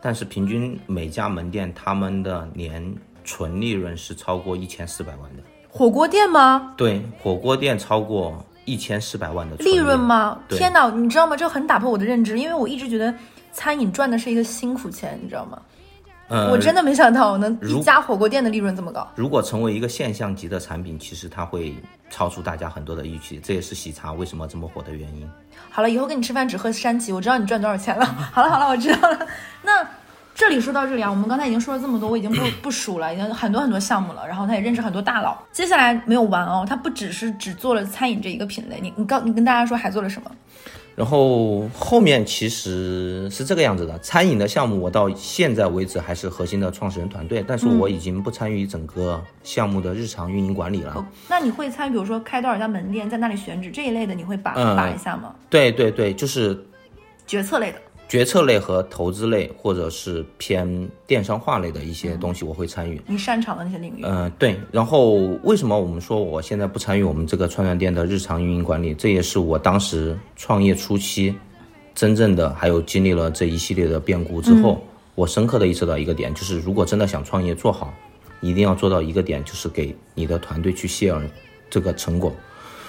[0.00, 5.42] 但是平均每家门店他们的年纯利润是超过一千四百万的。
[5.70, 6.74] 火锅店吗？
[6.76, 10.38] 对，火锅店超过一千四百万的利润吗？
[10.48, 11.36] 天哪，你知道吗？
[11.36, 13.12] 这很打破我的认知，因为我一直觉得
[13.52, 15.60] 餐饮赚的是一个辛苦钱，你知道吗？
[16.28, 19.06] 嗯，我真的没想到我能一家火锅店的利润这么高。
[19.16, 21.74] 如果成为一个现象级的产品，其实它会
[22.08, 25.28] 超出大家很多的预期，这也是喜茶为什么这么火的原因。
[25.68, 28.06] 好了，以后跟你吃饭只喝山崎，我知道你赚多少钱了。
[28.32, 29.26] 好了好了，我知道了。
[29.60, 29.86] 那
[30.42, 34.26] 这里说到这里啊，我们刚才已经说了这么多，我已经不 不数了，已经很多很多项目了。
[34.26, 35.38] 然后他也认识很多大佬。
[35.52, 40.28] 接下来没有完哦，他不只是只做了餐饮这一个品类，你你告你跟大家说还做了什么？
[40.96, 50.92] 然后后面其实是这个样子的，餐饮的项目我到现在为止还是核心的创始人团队，但是我已经不参与整个项目的日常运营管理了。
[50.96, 55.32] 哦，那你会参与，比如说开多少家门店，在那里选址这一类的，你会把嗯把一下吗？
[55.48, 56.66] 对对对，就是
[57.28, 57.78] 决策类的。
[58.12, 63.00] 决策类和投资类，或者是偏电商化类的一些东西，我会参与。
[63.06, 64.02] 你擅长的那些领域。
[64.04, 64.60] 嗯、对。
[64.70, 68.92] 然后为什么我们说我现在不参与我们这个串串店的日常运营管理？
[68.92, 71.34] 这也是我当时创业初期，
[71.94, 77.94] 真正的还有经历了这一系列的变故之后，我深刻的意识到一个点，就是如果真的想创业做好，
[78.42, 81.18] 一定要做到一个点，就是给你的团队去 share
[81.70, 82.30] 这个成果。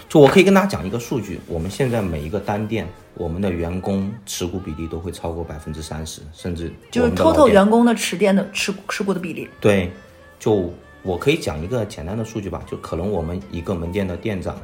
[0.09, 9.49] 就我可以跟大家讲一个数据，我们现在每一个单店，我们的员工持股比例都会超过百分之三十，甚至就是 total 员工的持店的持持股的比例。
[9.59, 9.91] 对，
[10.37, 14.55] 就我可以讲一个简单的数据吧，就可能我们一个门店的店长，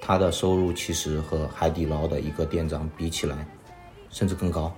[0.00, 3.36] 他的收入其实和海底捞的一个店长比起来，
[4.10, 4.72] 甚至更高。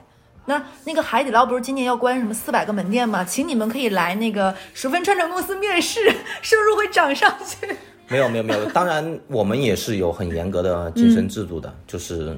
[0.46, 3.22] 那那个海底捞不是今年要关什么四百个门店吗？
[3.22, 6.00] 请你们可以来那个十分川城公司面试，
[6.40, 7.76] 收入会涨上去。
[8.11, 12.37] 没有没有没有，当然我们也是有很严格的晋升制度的，就是，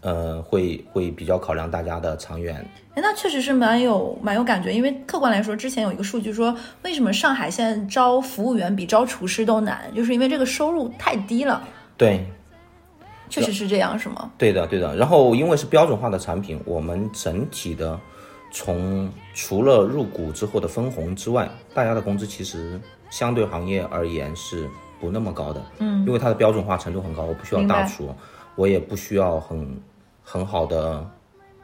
[0.00, 2.56] 呃，会会比较考量大家的长远。
[2.94, 11.62] 哎，那确实是蛮有蛮有感觉，因为客观来说，之前有一个数据说，为什么上海现在招服务员比招厨师都难，就是因为这个收入太低了。
[11.96, 12.26] 对，
[13.28, 14.32] 确实是这样，是吗？
[14.36, 14.96] 对的，对的。
[14.96, 17.96] 然后因为是标准化的产品，我们整体的
[18.50, 24.68] 从除了入股之后的分红之外，大家的工资其实相对行业而言是
[24.98, 25.62] 不那么高的。
[25.78, 28.14] 嗯，因为它的标准化程度很高，我不需要大厨，
[28.54, 29.76] 我也不需要很
[30.22, 31.06] 很好的，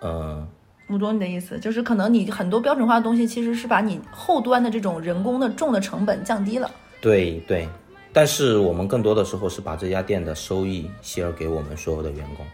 [0.01, 0.47] 呃，
[0.89, 6.71] 我懂你的意思，就是可能你很多标准化的东西，其实是把你后端的这种人工的重的成本降低了。
[7.01, 7.69] 对对。
[8.13, 12.47] 但是我们更多的时候是把这家店的收益 share 给我们所有的员工。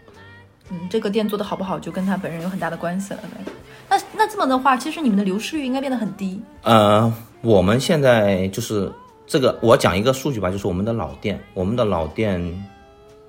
[0.69, 3.19] 嗯，这个店做的好不好，就跟他本人有很大的关系了。
[3.21, 3.53] 对
[3.89, 6.41] 那那这么的话，其实你们的流失率应该变得很低。
[6.63, 7.09] 呃，
[7.43, 8.89] 我们现在就是
[9.27, 12.41] 这个，我讲一个数据吧，就是我们的老店，我们的老店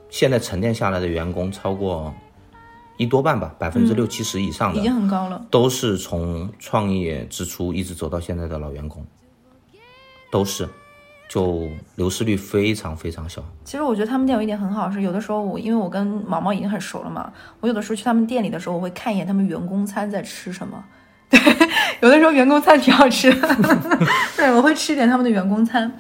[0.09, 2.15] 现在沉淀下来的员工超过
[2.97, 5.45] 一多半吧，百分之六七十以上的，已经很高了。
[5.51, 9.05] 都是从创业之初一直走到现在的老员工，
[10.31, 10.69] 都是，
[11.29, 13.43] 就流失率非常非常小。
[13.65, 20.85] 其实我觉得他们店有一点很好，是有的时候我因为我跟毛毛已经很熟了嘛，我有的时候去他们店里的时候，我会看一眼他们员工餐在吃什么。
[21.31, 21.41] 对，
[22.01, 23.57] 有的时候员工餐挺好吃的，
[24.37, 25.91] 对，我会吃一点他们的员工餐。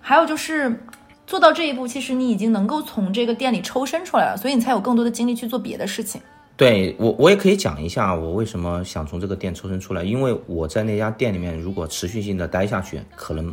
[0.00, 0.80] 还有就是
[1.26, 6.20] 做到这一步，其实你已经能够从这个店里抽身出来了，所以你才有更多的精力去做别的事情。
[6.56, 13.52] 对我，我也可以讲一下我为什么想从这个店抽身出来，因为我在那家店里面，如果持续性的待下去，可能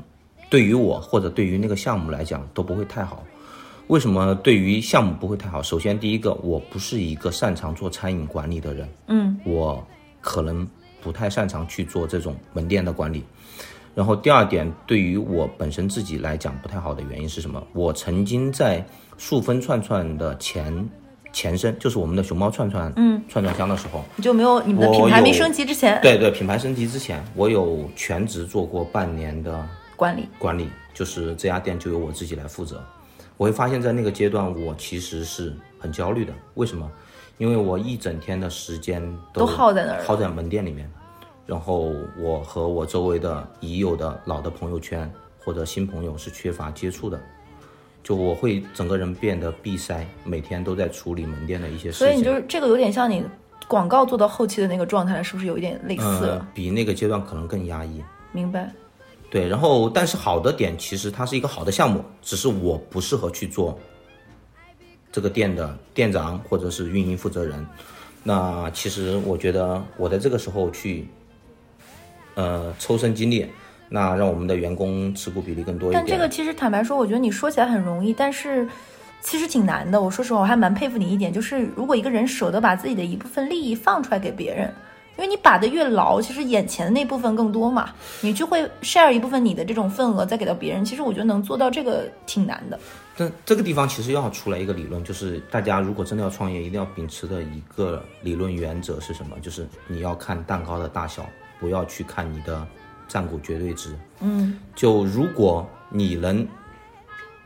[0.50, 3.24] 对于我或者对于那个项目来讲都不会太好。
[3.88, 5.64] 为什么对于项目不会太好？
[5.64, 9.86] 首先，第一个，我不是一个擅长做餐饮管理的人，嗯，我
[10.22, 10.68] 可能
[11.02, 13.24] 不太擅长去做这种门店的管理。
[13.94, 17.62] 然后第二点，对于我本身自己来讲不太好的原因是什么？
[17.74, 18.86] 我曾经在
[19.18, 20.90] 数分串串的前
[21.34, 32.82] 前身，就是我们的熊猫串串，嗯，串串香的时候，你就没有你们的品牌没升级之前对对，品牌升级之前，我有全职做过半年的管理，管理，就是这家店就由我自己来负责。
[33.36, 36.32] 我会发现，在那个阶段，我其实是很焦虑的。
[36.54, 36.90] 为什么？
[37.42, 39.02] 因为我一整天的时间
[39.34, 40.88] 都耗在那儿，耗在门店里面。
[41.48, 45.12] 然后我和我周围的已有的老的朋友圈
[45.44, 47.20] 或者新朋友是缺乏接触的，
[48.04, 52.08] 就我会整个人变得闭塞，每天都在处理门店的一些事情。
[52.08, 53.26] 所以你就是这个有点像你
[53.68, 56.04] 广告做到后期的那个状态了，是不是有一点类似？
[56.04, 58.04] 呃，比那个阶段可能更压抑。
[58.32, 58.72] 明白。
[59.32, 63.78] 对，然后但是好的点其实它是一个好的项目，只是我不适合去做
[65.12, 67.66] 这个店的店长或者是运营负责人。
[68.24, 71.08] 那其实我觉得我在这个时候去。
[72.34, 73.46] 呃，抽身经历，
[73.90, 76.02] 那让我们的员工持股比例更多一点。
[76.02, 78.66] 但这个其实坦白说，我觉得你说起来很容易，但是
[79.20, 80.02] 其实挺难的。
[80.02, 84.74] 我说实话，我还蛮佩服你一点，就是如果一个人舍得把自己的一部分利益放出来给别人，
[85.18, 87.90] 因为你把的越牢，其实眼前的那部分更多嘛，
[88.22, 90.84] 你就会 share 一部分你的这种份额再给到别人。
[90.84, 92.80] 其实我觉得能做到这个挺难的。
[93.18, 99.38] 但这个地方其实要出来一个理论，就是大家如果真的要创业，一定要秉持的一个理论原则是什么？
[99.42, 101.26] 就是你要看蛋糕的大小。
[101.60, 102.66] 不要去看你的
[103.08, 106.44] 占股绝对值，嗯，就如果你能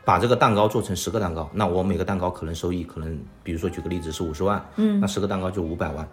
[0.06, 6.08] 把这个蛋糕做成十个蛋糕，那我每个蛋糕可能收益可能，比如说举个例子是五十万，嗯，那十个蛋糕就五百万，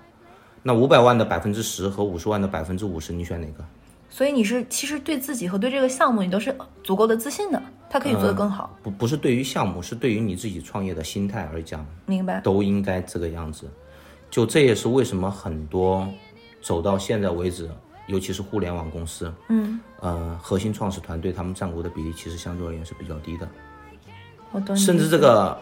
[0.64, 3.64] 那五百万的百分之十和五十万的百分之五十，你选哪个？
[4.10, 8.76] 所以你是其实对自己和对这个项目你都是足够的自信的，它可以做得更好。
[8.82, 12.40] 不不是对于项目，是对于你自己创业的心态而讲，明白？
[12.42, 13.70] 都应该这个样子。
[14.32, 16.08] 就这也是为什么很多
[16.62, 17.70] 走到现在为止。
[18.08, 23.48] 尤其是互联网公司，嗯，呃，核心创始团队他们占股的比例其实相对而言是比较低的。
[24.52, 24.76] 我懂。
[24.76, 25.58] 甚至这个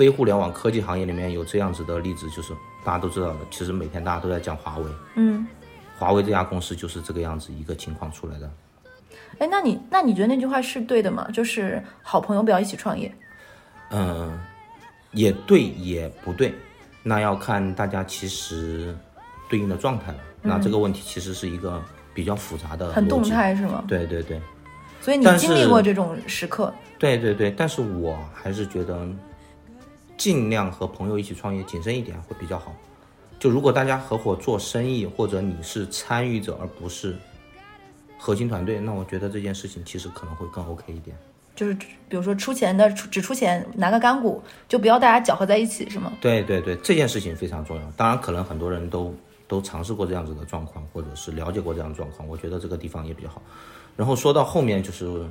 [0.00, 5.46] 非互联网科技行业里面有这样子的例子，就是大家都知道的，其实每天大家都在讲华为，嗯，
[5.98, 8.50] 华为这家公司就是这个样子一个情况出来的。
[9.40, 11.28] 哎，那你那你觉得那句话是对的吗？
[11.34, 13.14] 就是好朋友不要一起创业。
[13.90, 14.40] 嗯，
[15.12, 16.54] 也对也不对，
[17.02, 18.96] 那要看大家其实
[19.50, 20.18] 对应的状态了。
[20.40, 21.78] 那这个问题其实是一个
[22.14, 23.84] 比较复杂的，很动态是吗？
[23.86, 24.40] 对对对。
[24.98, 26.72] 所以你经历过这种时刻？
[26.98, 29.06] 对对对，但是我还是觉得
[30.20, 32.76] 尽量和朋友一起创业，谨慎一点会比较好。
[33.38, 37.16] 就如果大家合伙做生意，或者你是参与者而不是
[38.18, 41.16] 核心团队，那我觉得这件事情其实可能会更 OK 一点。
[41.56, 46.12] 就是比如说出钱的出只出钱拿个干股，就不要大家搅和在一起，是吗？
[46.20, 47.82] 对对对，这件事情非常重要。
[47.96, 49.14] 当然，可能很多人都。
[49.48, 53.42] 都尝试过这样子的状况，或者是了解过这样的状况，我觉得这个地方也比较好。
[53.96, 55.28] 然后说到后面就是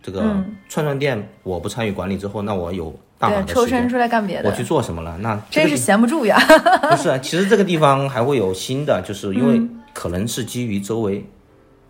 [0.00, 0.20] 这个
[0.68, 5.16] 串串店，我不参与管理之后，那我有大把的抽身出来干别的，我去做什么了？
[5.18, 6.40] 那真是闲不住呀。
[6.90, 9.60] 不是，其实这个地方还会有新的，就是因为
[9.92, 11.22] 可能是基于周围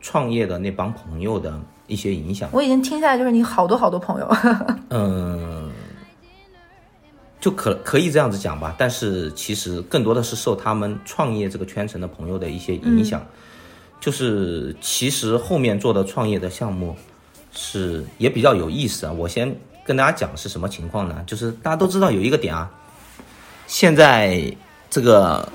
[0.01, 2.49] 创业的那帮朋友的一些影响。
[2.53, 4.37] 我已经听下来，就是你好多好多朋友。
[4.90, 5.71] 嗯。
[7.40, 13.25] 就可可以这样子讲吧，但是其实更多的是受他们创业这个圈层的朋友的一些影响，
[13.99, 16.95] 就是其实后面做的创业的项目
[17.51, 19.12] 是也比较有意思啊。
[19.12, 21.23] 我先跟大家讲是什么情况呢？
[21.27, 22.71] 就是大家都知道有一个点啊，
[23.66, 24.40] 现在
[24.88, 25.49] 这个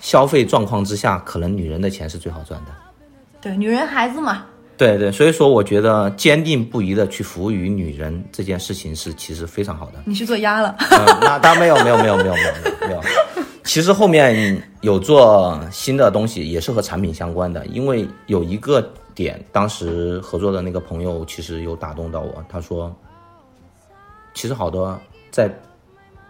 [0.00, 2.72] 消费状况之下，可能女人的钱是最好赚的。
[3.40, 4.44] 对，女人孩子嘛。
[4.76, 9.92] 对对，所以说我觉得坚定不移的去服务于女人这件事情是其实非常好的。
[10.04, 10.74] 你去做鸭了？
[11.20, 13.02] 那当然没有没有没有没有没有没有。
[13.62, 17.64] 其实后面有做新的东西，也是和产品相关的。
[17.66, 22.44] 因为有一个点，当时合作的那个朋友其实有打动到我。
[22.48, 22.92] 他说，
[24.34, 24.98] 其实好多
[25.30, 25.50] 在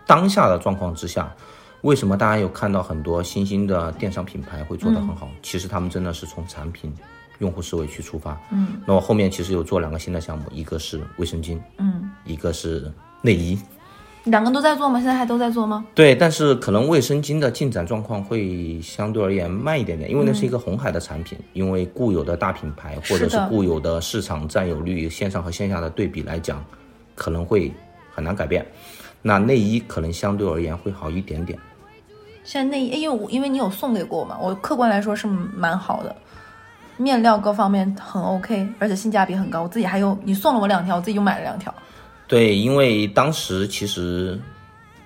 [0.07, 1.35] 当下的状况之下，
[1.83, 5.29] 为什么大家有看到很多新兴的电商品牌会做得很好？
[5.43, 6.93] 其实他们真的是从产品。
[7.39, 13.59] 用户思维去出发，嗯，那我后面其实有做两个新的项目，一个是卫生巾，嗯，一个是内衣，
[14.25, 15.01] 两个都在做吗？
[15.01, 15.85] 现在还都在做吗？
[15.93, 26.65] 对，但是可能卫生巾的进展状况会相对而言慢一点点，因为那是一个红海的产品，因为固有的大品牌或者是固有的市场占有率，线上和线下的对比来讲，
[27.17, 27.73] 可能会
[28.15, 28.67] 很难改变。
[29.23, 31.59] 那内衣可能相对而言会好一点点。
[32.45, 36.15] 现在内衣，因为我因为你有送给过我嘛，我客观来说是蛮好的。
[36.97, 39.63] 面料各方面很 OK，而且性价比很高。
[39.63, 41.75] 我自己还有，你送了我两条，我自己又买了两条。
[42.27, 44.39] 对，因为当时其实。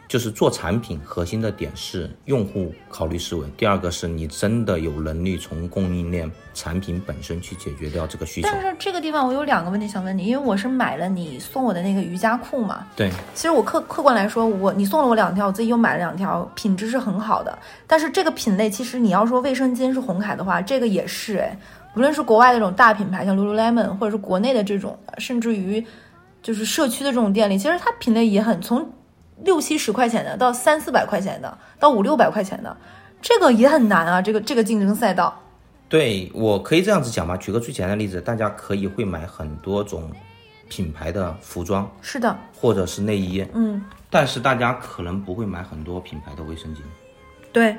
[0.09, 8.49] 就是做产品核心的点是用户考虑思维，第二个是你真的有能力从供应链产品本身去解决掉这个需求。
[8.51, 12.87] 但是这个地方我有两个问题想问你，因为我是买了你送我的那个瑜伽裤嘛。
[12.95, 13.11] 对。
[13.35, 17.59] 其实我客客观来说，我你送了我两条，我自己又买了两条，品质是很好的。
[17.87, 21.59] 但是这个品类其实你要说卫生巾是红海的话，这个也是哎，
[21.97, 25.85] 无论是国外的这种大品牌，像 Lululemon，或者是国内的这种，甚至于
[26.43, 28.89] 就是社区的这种店里，其实它品类也很从。
[29.45, 32.77] 六七十块钱的，到三四百块钱的，到五六百块钱的，
[33.21, 34.23] 这个也很难啊。
[34.23, 35.43] 这个这个竞争赛道，
[35.89, 40.11] 对我可以这样子讲吧，举个最简单的例子，大家可以会买很多种
[40.69, 46.79] 品牌的服装是的，或者是内衣，嗯，但是大家可能不会买很多品牌的卫生巾，
[47.53, 47.77] 对，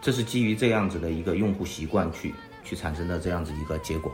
[0.00, 2.34] 这是基于这样子的一个用户习惯去
[2.64, 4.10] 去产生的这样子一个结果。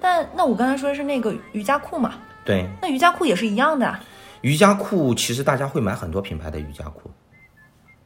[0.00, 4.00] 但那我刚才说的是那个瑜伽裤嘛，对，那瑜伽裤也是一样的啊。
[4.44, 7.10] 瑜伽裤其实大家会买很多品牌的瑜伽裤，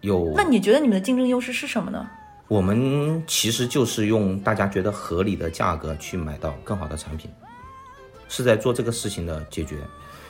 [0.02, 2.08] 有那你觉得你们的竞争优势是什么呢？
[2.46, 7.28] 我们其实就是用大家觉得合理的价格去买到更好的产品，
[8.28, 9.78] 是在做这个事情的解决。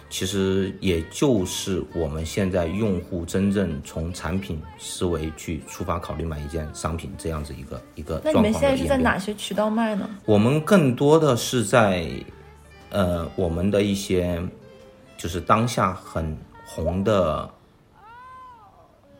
[0.09, 8.96] 其实也就是我们现在用户真正从产品思维去出发考虑买一件商品这样子一个一个那你们现在是在。
[8.96, 10.09] 哪些渠道卖呢？
[10.24, 12.09] 我们更多的是在，
[12.88, 14.42] 呃，我们的一些
[15.18, 17.50] 就是当下很红的，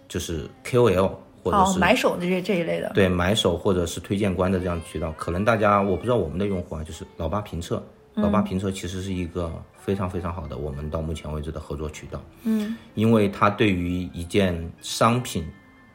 [0.09, 1.11] 就是 KOL
[1.43, 2.91] 或者哦，是买手的这这一类的。
[2.95, 7.83] 对买手或者是推荐官的这样渠道，可能大家我不知道我们的用户啊，就是老八评测，
[8.15, 15.47] 老八评测其实是一个非常非常好的我们到目前为止的合作渠道，嗯，因为它对于一件商品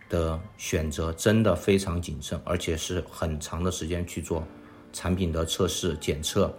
[0.09, 4.43] 的选择真的非常谨慎，而且是很长的时间去做
[4.91, 6.53] 产品的测试、检测，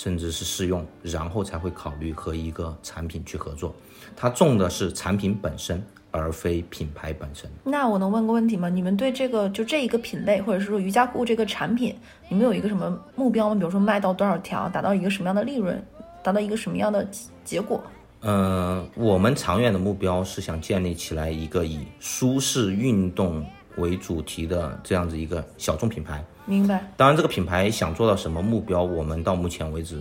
[0.00, 3.74] 甚至是试用，然后才会考虑和一个产品去合作。
[4.16, 7.50] 它重的是产品本身，而非品牌本身。
[7.64, 8.70] 那我能问个问题吗？
[8.70, 11.94] 你们对这个就这一个品类，或者是说瑜伽裤这个产品，
[12.30, 13.54] 你们有一个什么目标吗？
[13.54, 15.84] 比如说卖到多少条，达到一个什么样的利润，
[16.22, 17.06] 达到一个什么样的
[17.44, 17.82] 结果？
[18.20, 23.44] 呃，我们长远的目标是想建立起来一个以舒适运动
[23.76, 26.24] 为主题的这样子一个小众品牌。
[26.50, 26.84] 明白？
[26.96, 29.98] 当然，这个品牌想做到什么目标，我们到目前为止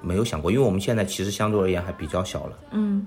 [0.00, 2.58] 没有想过，因为我们现在其实相对而言还比较小了。
[2.72, 3.06] 嗯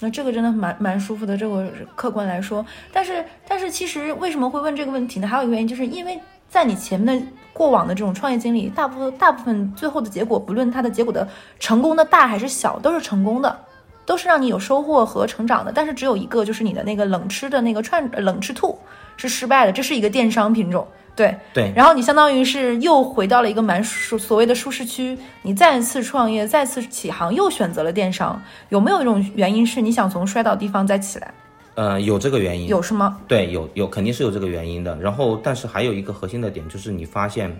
[0.00, 1.66] 那这个真的蛮蛮舒服的，这个
[1.96, 5.26] 客观来说，但是但是其实为什么会问这个问题呢？
[5.26, 6.16] 还有一个原因，就是因为
[6.48, 11.26] 在你前面的过往的这种创业经历，大部分大部分最后的结果，不论它的结果的
[11.58, 13.58] 成功的大还是小，都是成功的，
[14.06, 15.72] 都是让你有收获和成长的。
[15.72, 18.78] 但是只有一个，就是你的那个冷吃的那个串呃冷吃兔
[19.16, 20.86] 是失败的，这是一个电商品种。
[21.18, 31.34] 对对然后你相当于是又回到了一个蛮舒所谓的舒适区，你再次创业，再次起航，又选择了电商，有没有一种原因是你想从摔倒地方再起来？
[31.74, 33.20] 呃，有这个原因，有是吗？
[33.28, 34.96] 对，有有肯定是有这个原因的。
[34.96, 37.54] 然后，但是还有一个核心的点，就是你发现，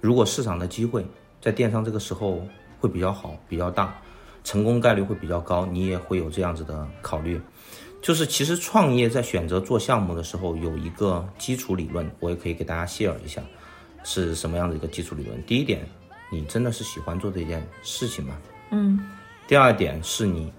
[0.00, 1.06] 如果市场的机会
[1.40, 2.46] 在电商这个时候
[2.78, 3.94] 会比较好、比较大，
[4.44, 7.40] 成功概率会比较高，你也会有这样子的考虑。
[8.06, 13.42] 就是其实创业在选择做项目的时候，有一个基础理论，我也可以给大家 share 一下，
[14.04, 15.42] 是什么样的一个基础理论？
[15.42, 15.84] 第一点，
[16.30, 18.36] 你真的是喜欢做这件事情吗？
[18.70, 19.00] 嗯。
[19.48, 20.52] 第二点是你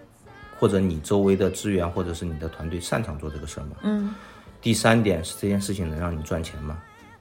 [0.59, 3.77] 或者你周围的资源或者是你的团队擅长做这个事儿吗？
[3.83, 4.13] 嗯。
[4.61, 6.77] 第三点是这件事情能让你赚钱吗？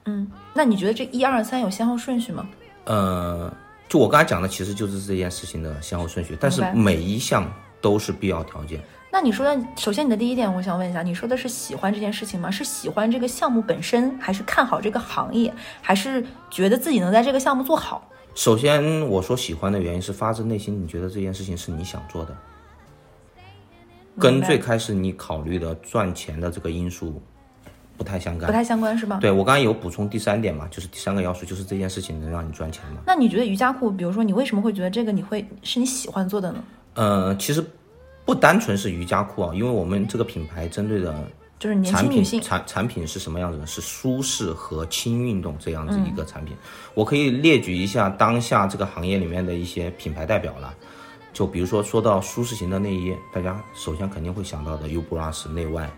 [0.07, 2.45] 嗯，那你觉得这一二三有先后顺序吗？
[2.83, 3.49] 呃，
[3.87, 7.49] 就我刚才讲的，其实就是这件事情的先后顺序，但是每一项
[7.79, 8.83] 都是必要条件。
[9.17, 12.51] 那你说的，首先你的第一点，我想问一下，你说的是喜欢这件事情吗？
[12.51, 15.51] 是喜欢这个项目本身，还是看好这个行业，
[15.81, 18.07] 还是觉得自己能在这个项目做好？
[18.35, 22.37] 首先，我说喜欢的原因是发自内心，你觉得这件事情是你想做的，
[24.19, 27.19] 跟最开始你考虑的赚钱的这个因素
[27.97, 28.45] 不太相干。
[28.45, 29.17] 不太相关是吧？
[29.19, 33.01] 对我刚才有补充第三点嘛，就是第三个要素，就是这件事情能让你赚钱吗？
[33.07, 36.63] 那你觉得瑜伽裤，比如说你为什么会觉得这个你会是你喜欢做的呢？
[36.93, 37.65] 呃，其实
[38.27, 41.15] 不单纯是瑜伽裤啊，因为我们这个品牌针对的
[41.57, 43.65] 就是年产品轻女性，产产品是什么样子的？
[43.65, 46.53] 是舒适和轻运动这样子一个产品。
[46.93, 50.73] 我可以列举一下当下这个行业里面的一些品牌代表了。
[51.31, 55.89] 就比如说说到舒适型的内衣，大家首先肯定会想到的 U Bras 内外、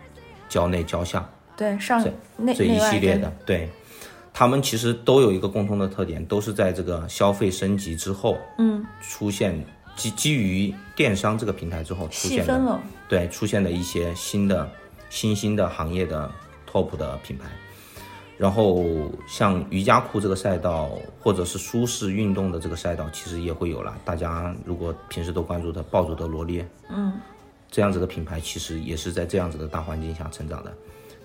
[0.48, 1.28] 胶内胶下
[1.58, 3.70] 对上这内这一系列的，对，
[4.32, 9.66] 他们其实都有一个共通的特点，都是在这个消费升级之后，嗯，出现
[10.00, 14.68] 基基于电商这个平台之后出现的，细分了，对，出现了一些新的
[15.10, 16.32] 新兴的行业的
[16.72, 17.50] top 的品牌。
[18.38, 18.86] 然后
[19.28, 20.90] 像瑜伽裤这个赛道，
[21.20, 23.94] 或者是舒适运动的这个赛道，其实也会有了。
[24.06, 27.20] 大家如果平时都关注的暴走的罗列，嗯，
[27.70, 30.74] 这样子的品牌，其实也是在这样子的大环境下成长的。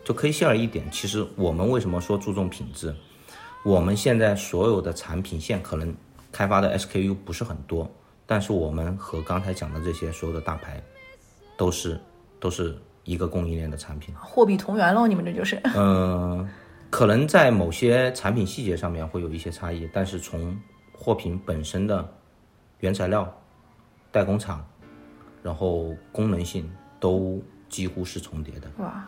[0.05, 2.93] 就可以 share 一点，其实我们为什么说注重品质？
[3.65, 5.95] 我们现在所有的产品线可能
[6.33, 7.89] 开发的 SKU 不是很多，
[8.27, 10.83] 但是我们和刚才讲的这些所有的大牌，
[11.57, 12.01] 都是
[12.41, 14.15] 都是一个供应链的产品。
[14.15, 15.61] 货比同源喽，你们这就是。
[15.75, 16.49] 嗯，
[16.91, 20.57] 可能在某些产品细节上面会有一些差异，但是从
[20.93, 22.09] 货品本身的
[22.81, 23.31] 原材料、
[24.11, 24.65] 代工厂，
[25.43, 28.69] 然后功能性都几乎是重叠的。
[28.79, 29.07] 哇，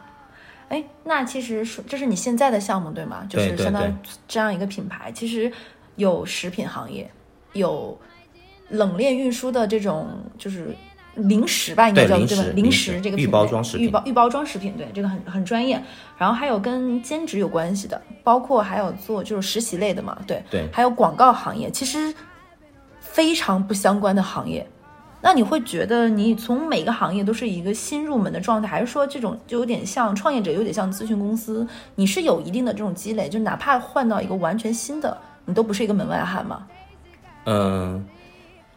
[0.68, 3.24] 哎，那其实说这是你现在的项目对吗？
[3.30, 3.94] 就是相当于
[4.28, 5.50] 这样一个品牌，其实
[5.94, 7.10] 有食品行业，
[7.52, 7.98] 有
[8.68, 10.74] 冷链运输的这种就是
[11.14, 12.26] 零食吧，应该叫对吧？
[12.26, 15.82] 零食零食这个预包装食品预包预包装食品，对这个很很专业。
[16.18, 22.14] 然后还有跟兼职有关系的，包括还有做就是实习类的嘛，对对还有广告行业，其实
[23.00, 24.66] 非常不相关的行业。
[25.22, 31.66] 那你会觉得你从每个行业都是一个新入门的状态，还是说这种就有点像创业者，有点像咨询公司？
[31.94, 36.66] 你是有一定的这种积累，就哪怕换到一个完全新的，你都不是一个门外汉吗？
[37.46, 38.04] 嗯，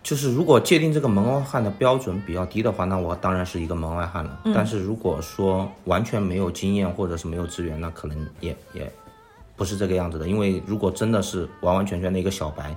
[0.02, 4.40] 就是如果界定这个门外汉的标准比较低的话，那我当然是一个门外汉了。
[4.56, 8.92] 但是如果说完全没有经验或者是没有资源，那可能也也
[9.56, 10.28] 不是这个样子的。
[10.28, 12.76] 因为如果真的是完完全全的一个小白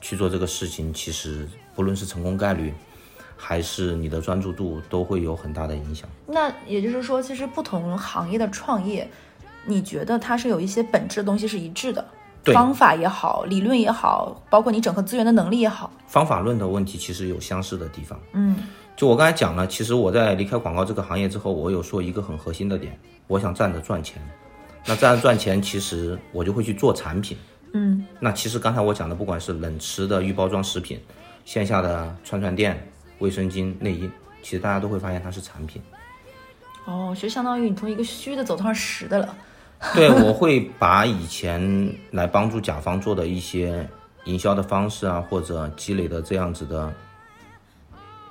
[0.00, 2.72] 去做这个事情，其实不论是成功概率
[3.36, 6.08] 还是你的专注度，都会有很大的影响。
[6.26, 9.10] 那也就是说，其实不同行业的创业，
[9.66, 12.08] 你觉得它是有一些本质的东西是一致的，对
[12.46, 18.18] 方法也好，理论也好，包括你整合资源的能力也好，方法论的问题其实有相似的地方。
[18.32, 18.56] 嗯，
[18.96, 24.20] 就我刚才讲了，其实我在离开广告这个行业之后，我有说一个很核心的点，我想站着赚钱。
[24.86, 27.36] 那站着赚钱，其实我就会去做产品。
[27.72, 30.98] 嗯，那其实刚才我讲的，不管是冷吃的预包装食品，
[31.44, 34.10] 线下的串串店、卫生巾、内衣，
[34.42, 35.82] 其实大家都会发现它是产品。
[36.86, 39.36] 哦，就相当于你从一个虚的走上实的了。
[39.94, 43.88] 对，我会把以前来帮助甲方做的一些
[44.24, 46.92] 营销的方式啊，或者积累的这样子的，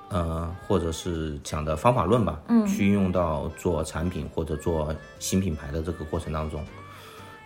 [0.09, 6.63] 呃，或者是讲的方法论吧，嗯，去运用到做产品或者做新品牌的这个过程当中。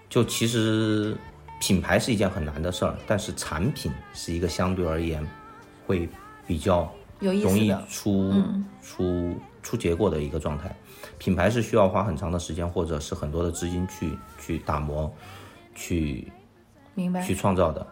[0.09, 1.15] 就其实
[1.61, 5.25] 品牌是一件很难的事儿，但是产品是一个相对而言
[5.87, 6.07] 会
[6.45, 10.73] 比较容易思的，出、出出结果的一个状态。
[11.17, 15.11] 品牌是需要花很长的时间，或者是很多的资金去去打磨、
[15.73, 16.31] 去
[16.93, 17.21] 明白。
[17.21, 17.87] 去创造的。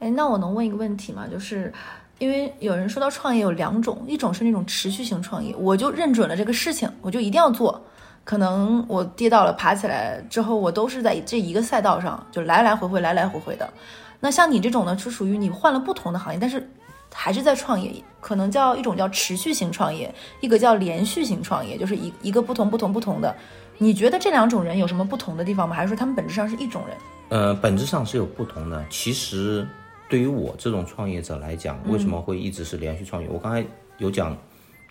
[0.00, 1.26] 哎，那我能问一个问题吗？
[1.30, 1.72] 就是
[2.18, 7.80] 因为有人说到创业有两种，一种是那种持续性创业，我就认准了这个事情，我就一定要做。
[8.24, 13.72] 可能我跌倒了，爬起来之后，我都是在这一个赛道上，就来来回回，来来回回的。
[14.20, 16.68] 那像你这种呢，是属于你换了不同的行业，但是
[17.12, 23.34] 还是在创业，可能叫一种叫持续型创业，一个叫连续型创业，就是一一个不同不同不同的。
[23.78, 25.74] 你觉得这两种人有什么不同的地方吗？
[25.74, 26.96] 还是说他们本质上是一种人？
[27.28, 28.84] 呃，本质上是有不同的。
[28.90, 29.66] 其实
[30.08, 33.28] 对于我这种创业者来讲，为什么会一直是连续创业？
[33.28, 33.64] 我刚才
[33.98, 34.36] 有讲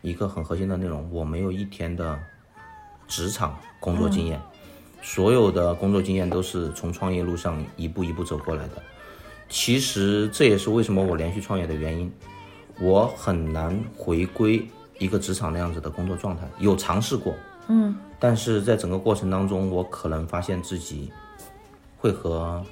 [0.02, 2.18] 一个很核心的内容，我没有一天的
[3.08, 4.40] 职场工作经验，
[5.02, 8.82] 所有的工作经验都是从创业路上一步一步走过来的。
[9.50, 12.12] 其实这也是为什么我连续创业的原因，
[12.80, 14.66] 我很难回归
[14.98, 17.34] 一个职场那样子的工作状态，有尝试过，
[17.68, 21.12] 嗯，但是在整个过程当中，我可能发现自己
[21.98, 22.64] 会和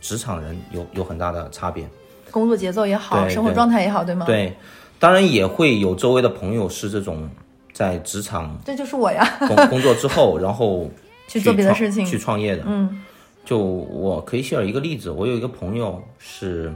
[0.00, 1.88] 职场人有有很大的差别。
[2.30, 4.56] 工作节奏也好，生活状态也好，对吗？，对，
[4.98, 7.28] 当然也会有周围的朋友是这种
[7.72, 10.90] 在职场这就是我呀， 工工作之后，然后
[11.28, 12.06] 去做别的事情。
[12.06, 12.62] 去创业的。
[12.66, 13.02] 嗯
[13.44, 16.72] 就我可以 share 一个例子，我有一个朋友是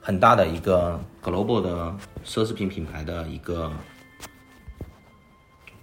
[0.00, 3.72] 很大的一个 global 的奢侈品品牌的一个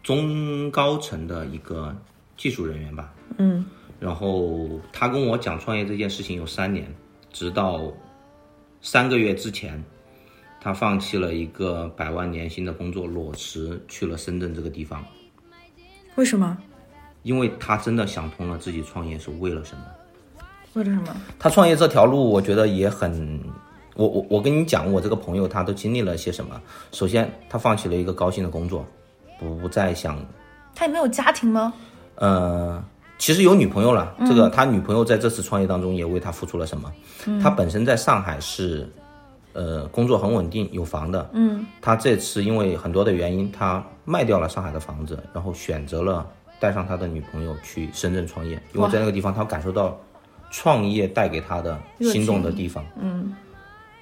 [0.03, 1.95] 中高层的一个
[2.37, 3.13] 技术人员吧。
[3.37, 3.65] 嗯，
[3.99, 6.87] 然后他跟我讲创业这件事情有三年，
[7.31, 7.91] 直到
[8.81, 9.83] 三个月之前，
[10.59, 15.03] 他放弃了一个百万年薪的工作，裸辞去了深圳这个地方，
[16.15, 16.57] 为什么？
[17.23, 19.83] 因为他真的想通了自己创业是为了什么。
[20.73, 21.07] 为了什么？
[21.37, 23.39] 他创业这条路，我觉得也很，
[23.95, 26.59] 我我我跟你讲，我这个朋友他都经历了些什么。
[26.91, 28.85] 首先，他放弃了一个高薪的工作，
[29.37, 30.17] 不不再想，
[30.73, 31.73] 他也没有家庭吗？
[32.15, 32.81] 呃，
[33.17, 34.15] 其实有女朋友了。
[34.25, 36.91] 这个他女朋友在这次创业当中也为他付出了什么？
[37.43, 38.89] 他本身在上海是，
[39.51, 41.29] 呃，工作很稳定，有房的。
[41.33, 46.25] 嗯，他这次因为很多的原因，他卖掉了上海的房子，然后选择了
[46.61, 49.99] 带上他的女朋友去深圳创业，因为在那个地方他感受到
[50.51, 52.85] 创业带给他的心动的地方。
[52.99, 53.33] 嗯，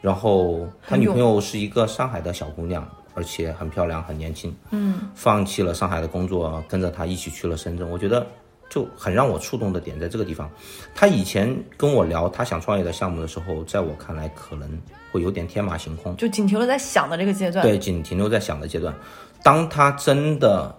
[0.01, 4.53] 然后他女朋友是一个上海的小姑娘，而且很漂亮，很年轻。
[4.71, 7.89] 嗯，放弃了上海的工作，跟着他一起去了深圳。
[7.89, 8.27] 我觉得
[8.69, 10.49] 就很让我触动的点在这个地方。
[10.93, 14.69] 他以前跟我聊他想创业的项目的时候，在我看来可能
[15.13, 16.13] 会有点天马行空。
[16.17, 18.93] 就仅停留在想的这个阶段。，对，仅停留在想的阶段。
[19.41, 20.75] 当他真的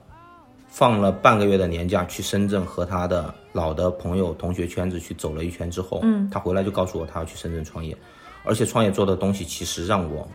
[0.70, 7.96] 放了半个月的年假去深圳和他的老的朋友、同学圈子去走了一圈之后，嗯，他回来就告诉我他要去深圳创业，
[8.44, 10.26] 而且创业做的东西其实让我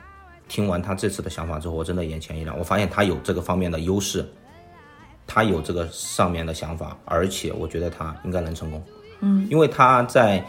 [0.47, 4.27] 听完他这次的想法之后，我真的眼前一亮，我发现他有这个方面的优势，
[5.25, 8.83] 他有这个上面的想法，而且我觉得他应该能成功。
[9.21, 10.45] 嗯，因为他在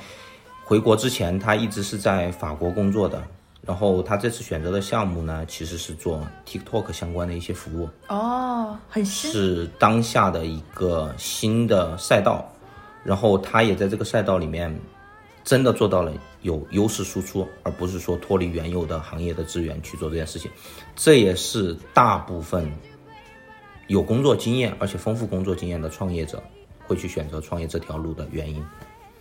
[0.64, 3.22] 回国之前，他一直是在法国工作的。
[3.66, 12.48] 然后他这次选择的项目呢，其实是做 TikTok 相关的一些服务哦，很新，是当下的一个新的赛道。
[13.02, 14.72] 然后他也在这个赛道里面，
[15.44, 16.12] 真的做到了
[16.42, 20.50] 有优势输出，而不是说脱离原有的行业的资源去做这件事情。
[20.94, 22.68] 这也是大部分
[23.88, 26.42] 有工作经验而且丰富工作经验的创业者
[26.86, 28.64] 会去选择创业这条路的原因。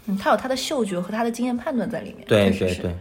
[0.05, 2.27] 嗯，他有他的嗅觉和他的经验判断在里面。
[2.27, 2.95] 对对对。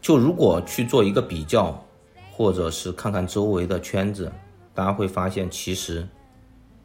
[0.00, 1.84] 就如果去做一个比较，
[2.32, 4.32] 或者是看看周围的圈子，
[4.74, 6.08] 大家会发现，其实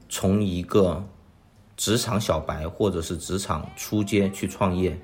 [0.10, 1.04] 从一个
[1.78, 5.00] 职场小白或者是职场初阶去创业，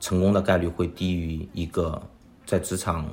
[0.00, 2.00] 成功的概率会低于一个
[2.44, 3.06] 在职场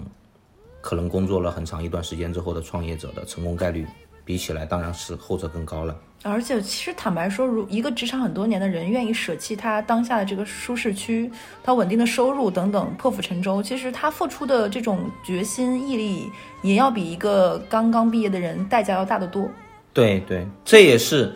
[0.81, 3.87] 可能工作了很长一段时间之后的创业者的成功概率，
[4.25, 5.95] 比起来当然是后者更高了。
[6.25, 11.29] 而且，其实坦白说，如一个职场很多年的人愿意舍弃他当下的这个舒适区，
[11.61, 19.49] 他稳定的收入等等，破釜沉舟，其实他付出的这种决心毅力，也要比一个刚刚毕业的人代价要大得多。
[19.91, 21.35] 对对，这也是，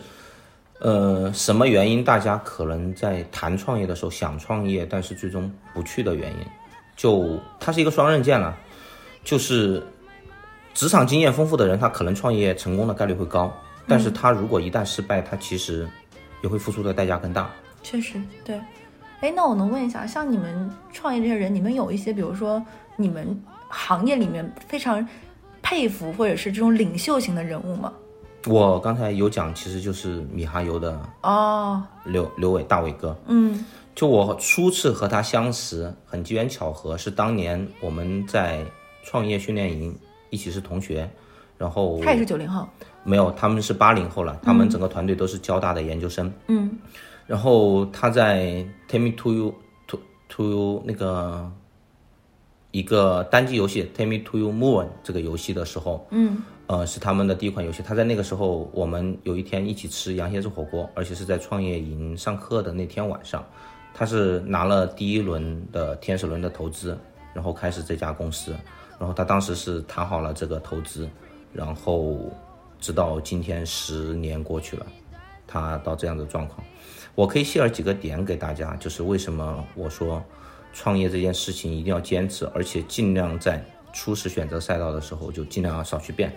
[0.80, 2.02] 呃，什么原因？
[2.02, 6.38] 大家可能在谈创业的时候想创业，但是最终不去的原因，
[6.96, 8.56] 就它是一个双刃剑了，
[9.22, 9.86] 就是
[10.74, 13.52] 职场经验丰富的人，他可能创业成功的概率会高。
[13.86, 15.88] 但是他如果一旦失败，他其实
[16.42, 17.50] 也会付出的代价更大。
[17.82, 18.60] 确实，对。
[19.20, 22.64] 哎，那我能问一下，像你们创业这些人，你们有一些，比如说
[22.96, 23.36] 你们
[23.68, 25.04] 行业里面非常
[25.60, 27.92] 佩服或者是这种领袖型的人物吗？
[28.46, 33.16] 我刚才有讲，其实就是米哈游的哦，刘刘伟大伟哥。
[33.26, 33.64] 嗯，
[33.94, 38.64] 就我初次和他相识，很机缘巧合，是当年我们在
[39.02, 39.98] 创业训练营
[40.30, 41.08] 一起是同学，
[41.56, 42.66] 然后他也是九零后。
[43.04, 46.30] 没有，他们是八零后了，他们整个团队都是交大的研究生。
[46.48, 46.70] 嗯，
[47.26, 49.54] 然后他在 Take Me to You
[49.86, 51.50] to to You 那个
[52.70, 57.82] 一个单机游戏 Take Me to You Moon 这个游戏的时候，嗯，呃，是他们的第一款游戏。
[57.82, 63.42] 他在那个时候，我们有一天一起吃羊蝎子火锅，而且是在创业营上课的那天晚上，
[63.94, 66.98] 他是拿了第一轮的天使轮的投资，
[67.32, 68.54] 然后开始这家公司。
[68.98, 71.08] 然后他当时是谈好了这个投资，
[71.52, 72.18] 然后。
[72.80, 74.86] 直到今天十年过去了，
[75.48, 76.64] 他到这样的状况，
[77.16, 80.22] 我可以 share 几个点给大家，就是为什么我说
[80.72, 83.60] 创业这件事情一定要坚持，而且尽量在
[83.92, 86.32] 初始选择赛道的时候就尽量要少去变。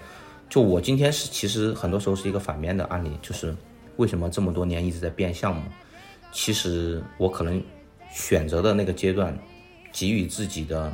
[0.50, 3.56] 就我今天是其实很多时候是一个反面的案例，就是
[3.98, 5.62] 为什么这么多年一直在变项目，
[6.32, 7.64] 其实我可能
[8.12, 9.38] 选择的那个阶段
[9.92, 10.92] 给予自己的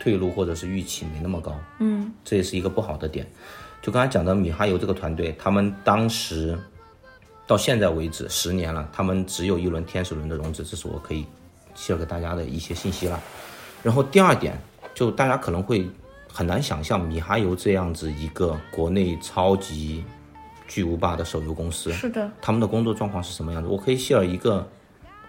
[0.00, 3.24] 退路或者是预期没那么高，嗯，这也是一个不好的点。
[3.80, 6.58] 就刚才讲的米哈游这个团队，他们当时
[7.46, 11.24] 到现在为止十年了，他们只有一轮天使轮的融资，这是我可以
[11.76, 13.22] share 给大家的一些信息了。
[13.82, 14.60] 然后第二点，
[14.94, 15.88] 就大家可能会
[16.32, 20.04] 很难想象米哈游这样子一个国内超级
[20.68, 23.68] 巨无霸的手游公司，是的，他们的工作状况是什么样子？
[23.68, 24.66] 我可以 share 一个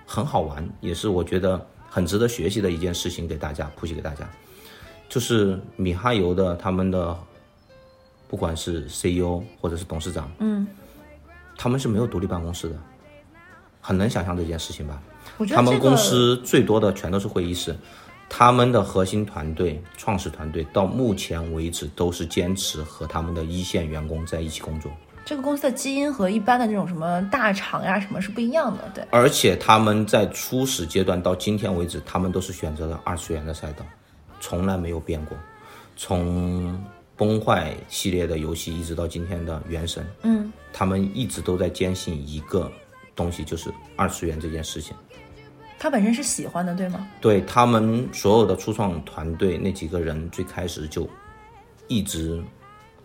[0.05, 4.29] 很好玩，也是我觉得很值得学习的一件事情给大家，普及给大家，
[5.11, 7.15] 就是米哈游的他们的。
[8.31, 10.65] 不管是 CEO 或者是董事长，嗯，
[11.57, 12.77] 他们是没有独立办公室的，
[13.81, 15.01] 很能想象这件事情吧？
[15.37, 17.75] 我觉得他们公司最多的全都是会议室，
[18.29, 24.89] 他们的核心团队、创始团队到目前为止都是坚持和他们的一线员工在一起工作。
[25.25, 29.03] 这个公司的基因和一般的那种什么大厂呀什么是不一样的，对。
[29.11, 33.85] 而且他们在初始阶段到今天为止，他们都是选择了二次元的赛道，
[34.41, 35.37] 从来没有变过，
[35.95, 36.77] 从。
[37.17, 42.71] 崩坏系列的游戏一直到今天的原神，嗯，他们一直都在坚信一个
[43.15, 44.95] 东西，就是二次元这件事情。
[45.77, 47.07] 他本身是喜欢的，对吗？
[47.19, 51.07] 对他们所有的初创团队那几个人，最开始就
[51.87, 52.43] 一直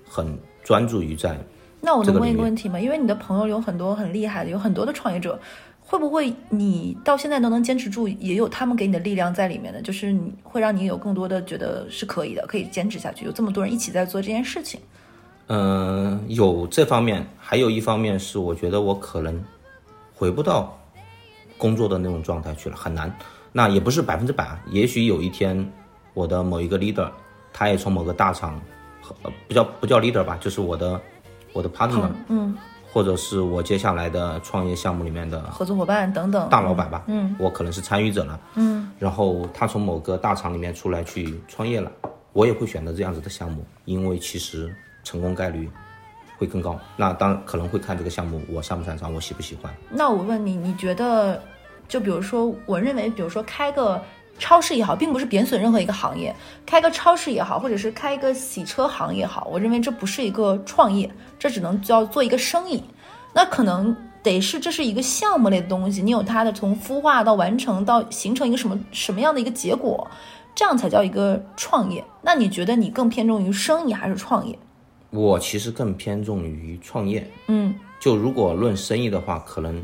[0.08, 1.38] 很专注于在。
[1.78, 2.80] 那我能问一个问题吗？
[2.80, 5.38] 因为你的朋友有很多很厉害的，有很多的创业者。
[5.88, 13.24] 会不会你到现在都能坚持住，也有他们给你的力量在里面的，就是你会让你有更多的觉得是可以的，可以坚持下去。
[13.24, 14.80] 有这么多人一起在做这件事情，
[15.46, 19.40] 嗯，有这方面，还有一方面是我觉得我可能
[20.12, 20.76] 回不到
[21.56, 23.16] 工作的那种状态去了，很难。
[23.52, 25.72] 那也不是百分之百，也许有一天
[26.14, 27.08] 我的某一个 leader，
[27.52, 28.60] 他也从某个大厂，
[29.22, 31.00] 呃，不叫不叫 leader 吧，就是我的
[31.52, 32.56] 我的 partner，嗯。
[32.96, 41.92] 或者是我接下来的创业项目里面的合作伙伴等等大老板吧，嗯，我可能是参与者了，嗯，然后他从某个大厂里面出来去创业了，
[42.32, 44.74] 我也会选择这样子的项目，因为其实
[45.04, 45.68] 成功概率
[46.38, 46.80] 会更高。
[46.96, 49.70] 那当然可能会看这个项目我擅不擅长，我喜不喜欢。
[49.90, 51.42] 那我问你，你觉得，
[51.88, 54.00] 就比如说，我认为，比如说开个
[54.38, 56.34] 超市也好，并不是贬损任何一个行业，
[56.64, 62.82] 开个超市也好，或者是开一个洗车行也好，我认为这不是一个创业，这只能叫做一个生意。
[63.32, 70.08] 那可能得是这是一个项目类的东西，你有它的从孵化到完成到形成一个什么什么样的一个结果，
[70.54, 72.02] 这样才叫一个创业。
[72.22, 74.58] 那你觉得你更偏重于生意还是创业？
[75.10, 77.30] 我其实更偏重于创业。
[77.46, 79.82] 嗯，就如果论生意的话，可能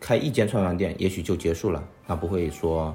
[0.00, 2.94] 开一间串串店也许就结束了，那不会说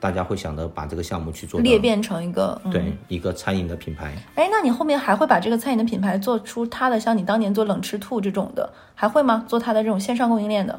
[0.00, 4.14] 大家会想着把这个项目去做裂变成一个、嗯、对一个餐饮的品牌。
[4.34, 9.44] 哎，那你后面还会把这个餐饮的品牌做出它的，像你当年做冷吃兔这种的，还会吗？
[9.48, 10.78] 做它的这种线上供应链的？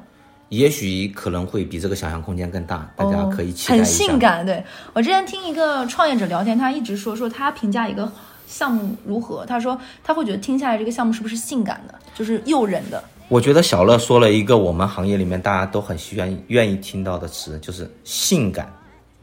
[0.49, 3.91] 也许可能会比这个想象空间更大，大家可以期待很一下。
[4.05, 4.63] 性感，对
[4.93, 8.09] 我之前听一个创业者聊天，他一直说说他评价一个
[8.45, 13.03] 项目如何，他说他会觉得听下来这个项目是不是性感的，就是诱人的。
[13.27, 18.71] 我觉得小乐说了一个我们行业里面大家都很需要愿意听到的词，就是性感。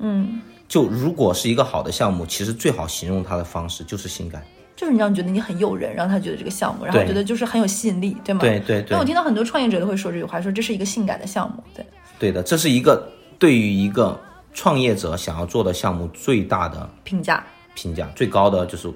[0.02, 4.44] 嗯，就如果是一个好的项目，其实最好形容它的方式就是性感。
[4.74, 8.40] 就是你让你觉得你很诱人，让他觉得这个项目，然后觉得就是很有吸引力，对吗？
[8.40, 11.86] 对对对那我听到很多创业者都会说这句话，说这是一个性感的项目，对。
[12.18, 14.18] 对的，这是一个对于一个
[14.52, 17.44] 创业者想要做的项目最大的评价。
[17.74, 18.92] 评价，最高的就是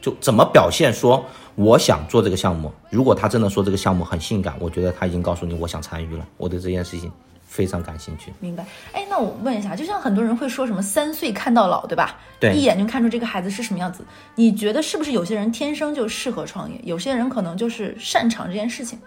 [0.00, 1.24] 就怎么表现说
[1.54, 2.70] 我想做这个项目。
[2.90, 7.10] 如果他真的说这个项目很性感，我觉得他已经告诉你我想参与了，我对这件事情
[7.52, 8.32] 非常感兴趣。
[8.40, 8.64] 明白。
[8.94, 12.18] 哎，那我问一下，就像很多人会说什么三岁看到老，对吧？
[12.40, 14.02] 对一眼就看出这个孩子是什么样子。
[14.36, 18.98] 你觉得是不是有些人天生就适合创业，有些人可能就是擅长这件事情？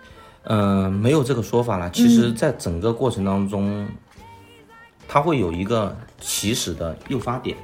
[0.44, 1.90] 嗯、没有这个说法了。
[1.90, 3.88] 其实，在整个过程当中，
[5.08, 7.58] 他会有一个起始的诱发点，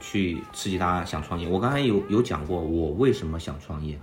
[0.00, 1.46] 去刺激大家想创业。
[1.46, 3.98] 我刚才有有讲过，我为什么想创业。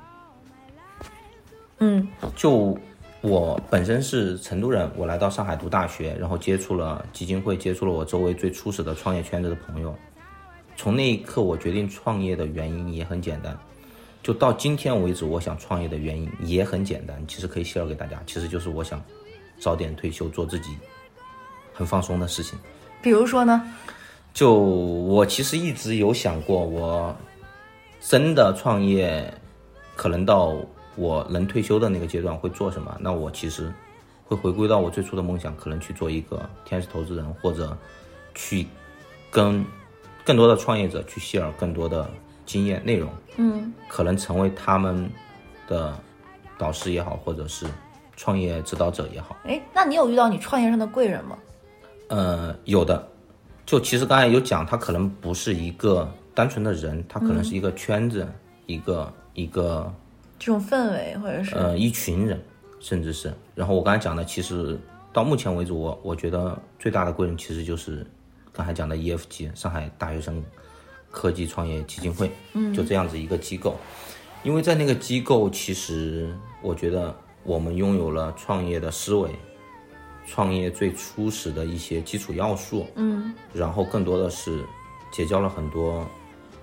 [1.79, 2.77] 嗯就
[3.21, 9.95] 我本身是成都人，我来到上海读大学，然后接触了基金会，接触了我周围最初始的创业圈子的朋友。
[10.75, 13.55] 从那一刻，我决定创业的原因也很简单，
[14.23, 18.99] 就到今天为止，我想创业的原因也很简单，其实可以泄露给大家，其实就是我想
[19.59, 20.75] 早点退休，做自己
[21.73, 22.57] 很放松的事情。
[23.03, 23.61] 比如说呢？
[24.33, 27.13] 就我其实一直有想过，我
[27.99, 29.31] 真的创业，
[29.95, 30.55] 可能到
[30.95, 32.95] 我能退休的那个阶段会做什么？
[32.99, 33.71] 那我其实
[34.25, 37.77] 会回归到我最初的梦想，可能去做一个天使投资人，或者
[38.33, 38.67] 去
[39.29, 39.65] 跟
[40.23, 42.09] 更多的创业者去 share 更多的
[42.45, 45.09] 经验内容，嗯，可能成为他们
[45.67, 45.97] 的
[46.57, 47.65] 导师也好，或者是
[48.15, 49.35] 创业指导者也好。
[49.45, 51.37] 哎，那你有遇到你创业上的贵人吗？
[52.09, 53.07] 呃，有的，
[53.65, 58.27] 就其实刚才有讲，他可能不是一个单纯的人，他可能是一个圈子，
[58.65, 59.91] 一个一个
[60.41, 62.43] 这种氛围或者是呃一群人，
[62.79, 63.31] 甚至是。
[63.53, 64.75] 然后我刚才讲的，其实
[65.13, 68.03] 到目前为止，我我觉得最大的贵人其实就是
[68.51, 70.43] 刚才讲的 EFG 上海大学生
[71.11, 73.75] 科技创业基金会，嗯，就这样子一个机构。
[74.41, 79.29] 因为在那个机构，其实我觉得我们拥有了创业的思维，
[80.25, 84.65] 创业最初始的一些基础要素，嗯，然后更多的是
[85.11, 86.03] 结交了很多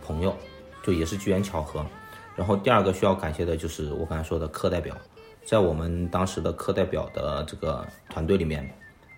[0.04, 0.36] 朋友，
[0.82, 1.86] 就也是机缘巧合。
[2.38, 4.96] 然后第二个需要感谢的就是我刚才说的课代表，
[5.44, 8.72] 在我们当时的课代表的这个团队里面，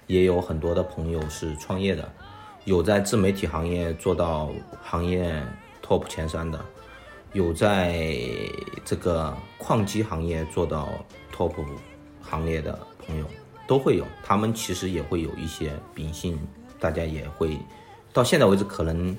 [0.07, 2.11] 也有很多的朋友是创业的，
[2.65, 4.49] 有在自媒体行业做到
[4.83, 5.31] 行业
[5.87, 6.59] top 前三的，
[7.35, 7.95] 有在
[8.87, 10.89] 这个矿机行业做到
[11.31, 11.53] top
[12.23, 13.27] 行业的朋友
[13.69, 16.41] 都会有，他们其实也会有一些秉性，
[16.79, 17.59] 大家也会
[18.15, 19.15] 到现在为止可能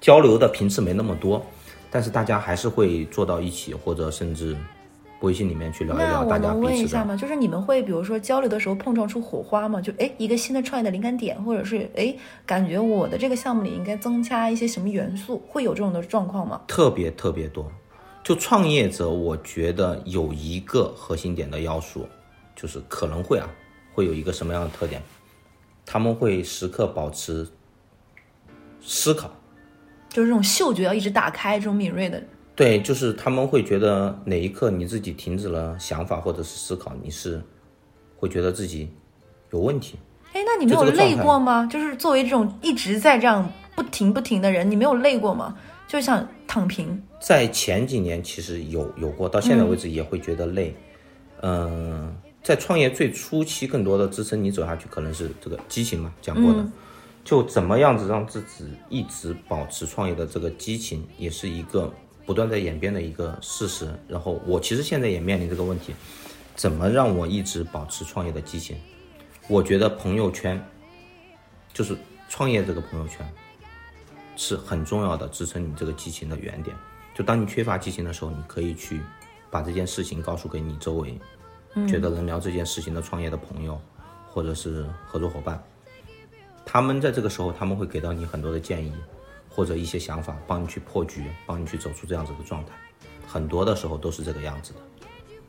[0.00, 1.44] 交流的频次没那么多，
[1.90, 4.56] 但是大家还是会坐到一起，或者甚至
[5.20, 6.88] 微信里面去聊一聊大家能问彼此的。
[6.88, 7.16] 一下吗？
[7.16, 9.80] 就是你们会比如说交流的时候碰撞出火花吗？
[9.80, 12.14] 就哎一个新的创业的灵感点，或者是哎
[12.46, 16.60] 感觉我的这个项目里应该增加一些什么元素，会有这种的状况吗？
[16.66, 17.70] 特别特别多。
[18.22, 22.06] 就创业者，我觉得有一个核心点的要素，
[22.54, 23.48] 就是可能会啊，
[23.94, 25.00] 会有一个什么样的特点？
[25.86, 27.48] 他们会时刻保持
[28.82, 29.30] 思考，
[30.08, 32.22] 就是这种嗅觉要一直打开，这种敏锐的。
[32.54, 37.40] 对，就是他们会觉得哪一刻你自己停止了想法或者是思考，你是
[38.16, 38.90] 会觉得自己
[39.50, 39.96] 有问题。
[40.32, 41.68] 哎，那你没有累过吗？
[41.70, 45.56] 就是作为这种一直在这样不停不停的人，你没有累过吗？
[45.86, 47.02] 就想躺平。
[47.20, 50.74] 在前几年其实有有过，到现在为止也会觉得累。
[51.40, 56.66] 嗯、在创业最初期，更多的支撑你走下去，可能是这个激情嘛，讲过的，
[57.28, 61.92] 就怎么样子让自己一直保持创业的这个激情，也是一个
[62.24, 63.86] 不断在演变的一个事实。
[64.08, 65.94] 然后我其实现在也面临这个问题，
[66.54, 68.78] 怎么让我一直保持创业的激情？
[69.46, 70.58] 我觉得朋友圈，
[71.74, 71.94] 就是
[72.30, 73.30] 创业这个朋友圈，
[74.34, 76.74] 是很重要的支撑你这个激情的原点。
[77.14, 79.02] 就当你缺乏激情的时候，你可以去
[79.50, 81.20] 把这件事情告诉给你周围，
[81.86, 83.78] 觉得能聊这件事情的创业的朋友，
[84.30, 85.62] 或者是合作伙伴。
[86.70, 88.92] 他们在这个时候，他们会给到你很多的建议，
[89.48, 92.72] 或者一些想法，帮你去破局，帮你去走出这样子的状态。
[93.26, 94.78] 很多的时候都是这个样子的。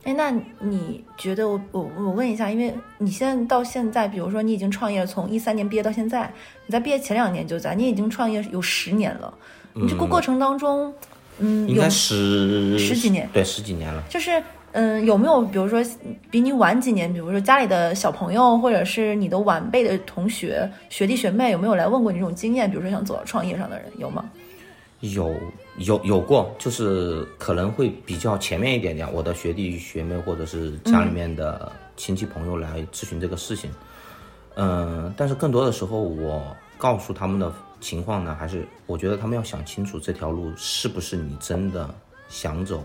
[0.04, 6.32] 哎，那你觉得我我我问一下，因为你现在到现在，比如说你已经创业了，从一三年毕业到现在，
[6.64, 9.34] 你在毕业前两年就在，你已经创业有十年了。
[9.74, 10.92] 你这个过程当中，
[11.38, 14.02] 嗯，应该十十几年，对，十几年了。
[14.08, 14.42] 就是
[14.72, 15.82] 嗯，有没有比如说
[16.30, 22.70] 比你晚几年，比如说家里的小朋友，或者是你的晚辈的同学、学弟学妹，有没有来问过你这种经验？
[22.70, 24.24] 比如说想走到创业上的人，有吗？
[25.00, 25.34] 有
[25.78, 33.70] 有有过，就是可能会比较前面一点点，我的学弟学妹或者是家里面的亲戚朋友来咨询这个事情，
[34.56, 41.88] 嗯，但是更多的时候我告诉他们的情况呢，还是我觉得他们要想清楚这条路是不是你真的
[42.28, 42.84] 想走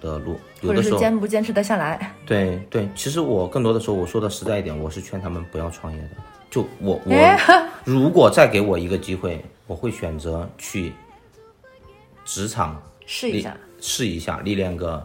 [0.00, 2.14] 的路，有的时候坚不坚持得下来？
[2.26, 6.08] 对对，其实我更多的时候我说的实在一点，我是劝他们不要创业的。
[6.50, 7.36] 就我我
[7.84, 10.92] 如果再给我一个机会，我会选择去。
[12.22, 15.04] 职场试一下，试一下，历练个，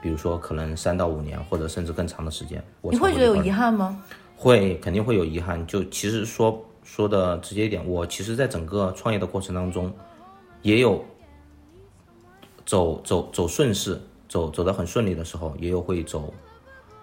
[0.00, 2.64] 比如说可能三到五年，或者甚至更长的时间。
[2.80, 4.02] 你会觉得有遗憾吗？
[4.36, 5.66] 会，肯定会有遗憾。
[5.66, 9.92] 就其实说说的直接一点，我其实在整个创业的过程当中，
[10.62, 11.04] 也有
[12.64, 14.00] 走走走顺势，
[14.32, 16.32] 走走得很顺利的时候，也有会走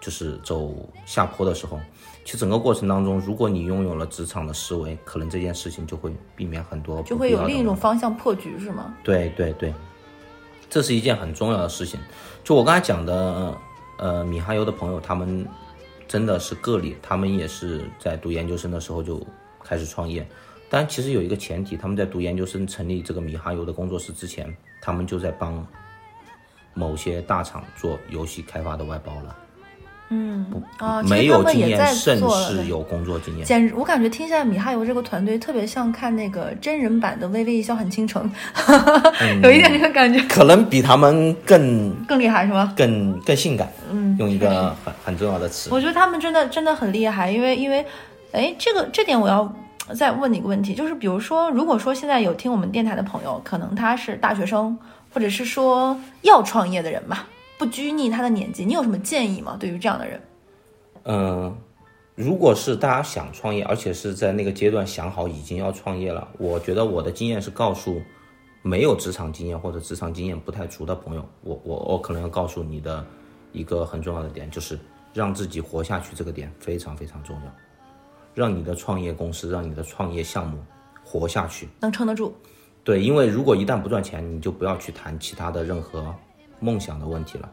[0.01, 0.73] 就是走
[1.05, 1.79] 下坡的时候。
[2.25, 8.95] 其实整个过程当中，如果你拥有了职场的思维，可能这件事情就会避免很多，就会有另一种方向破局，是吗？
[9.03, 9.71] 对对对，
[10.71, 11.99] 这是一件很重要的事情。
[12.43, 13.55] 就我刚才讲的，
[13.99, 15.45] 呃，米哈游的朋友，他们
[16.07, 19.23] 真的是个例，他们也是在读研究生的时候就
[19.63, 20.27] 开始创业。
[20.67, 24.51] 但其实有一个前提，他们在读研究生成立这个米哈游的工作室之前，
[24.81, 25.63] 他们就在帮
[26.79, 29.35] 某些大厂做游戏开发的外包了。
[30.11, 30.43] 嗯
[30.79, 33.45] 啊，没有经验，甚是有工作经验。
[33.45, 38.27] 简，我感觉听下来米哈游这个团队特别像看那个真人版的《微微一笑很倾城》，
[39.43, 40.19] 有一点这个感觉。
[40.21, 42.73] 可能比他们更 更厉害是吗？
[42.75, 43.71] 更更性感。
[43.91, 45.69] 嗯，用一个很很重要的词。
[45.71, 47.85] 我觉得他们真的真的很厉害，因为因为，
[48.31, 49.53] 哎，这个这点我要
[49.93, 54.75] 再问你一个问题，就是比如说，如果说现在有听我们电台的朋友，可能他是大学生，
[55.19, 57.27] 或者是说要创业的人吧。
[57.57, 59.57] 不拘泥他的年纪，你有什么建议吗？
[59.59, 60.21] 对于这样的人，
[61.03, 61.53] 嗯，
[62.15, 68.01] 如果是大家想创业，而且是在那个阶段想好已经要创业了，我觉得我的经验是告诉
[68.61, 73.05] 没有职场经验或者职场经验不太足的朋友，我我我可能要告诉你的
[73.51, 74.79] 一个很重要的点，就是
[75.13, 77.53] 让自己活下去这个点非常非常重要，
[78.33, 80.57] 让你的创业公司，让你的创业项目
[81.03, 82.33] 活下去，能撑得住。
[82.89, 86.03] 对，因为如果一旦不赚钱，你就不要去谈其他的任何。
[86.61, 87.49] 梦想的问题了，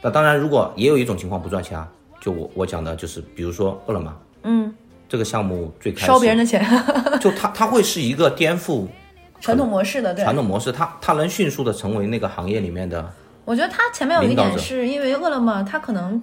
[0.00, 1.88] 那当然，如果也有一种情况不赚钱啊，
[2.20, 4.72] 就我我讲的就是，比如说饿了么，嗯，
[5.08, 6.64] 这个项目最开始烧别人的钱，
[7.20, 8.86] 就它它会是一个颠覆
[9.40, 13.12] 传统模式的，对传统模式，它它能迅速的成为那个行业里面的。
[13.44, 16.22] 我觉得它前面有一点是因为饿了么，它可能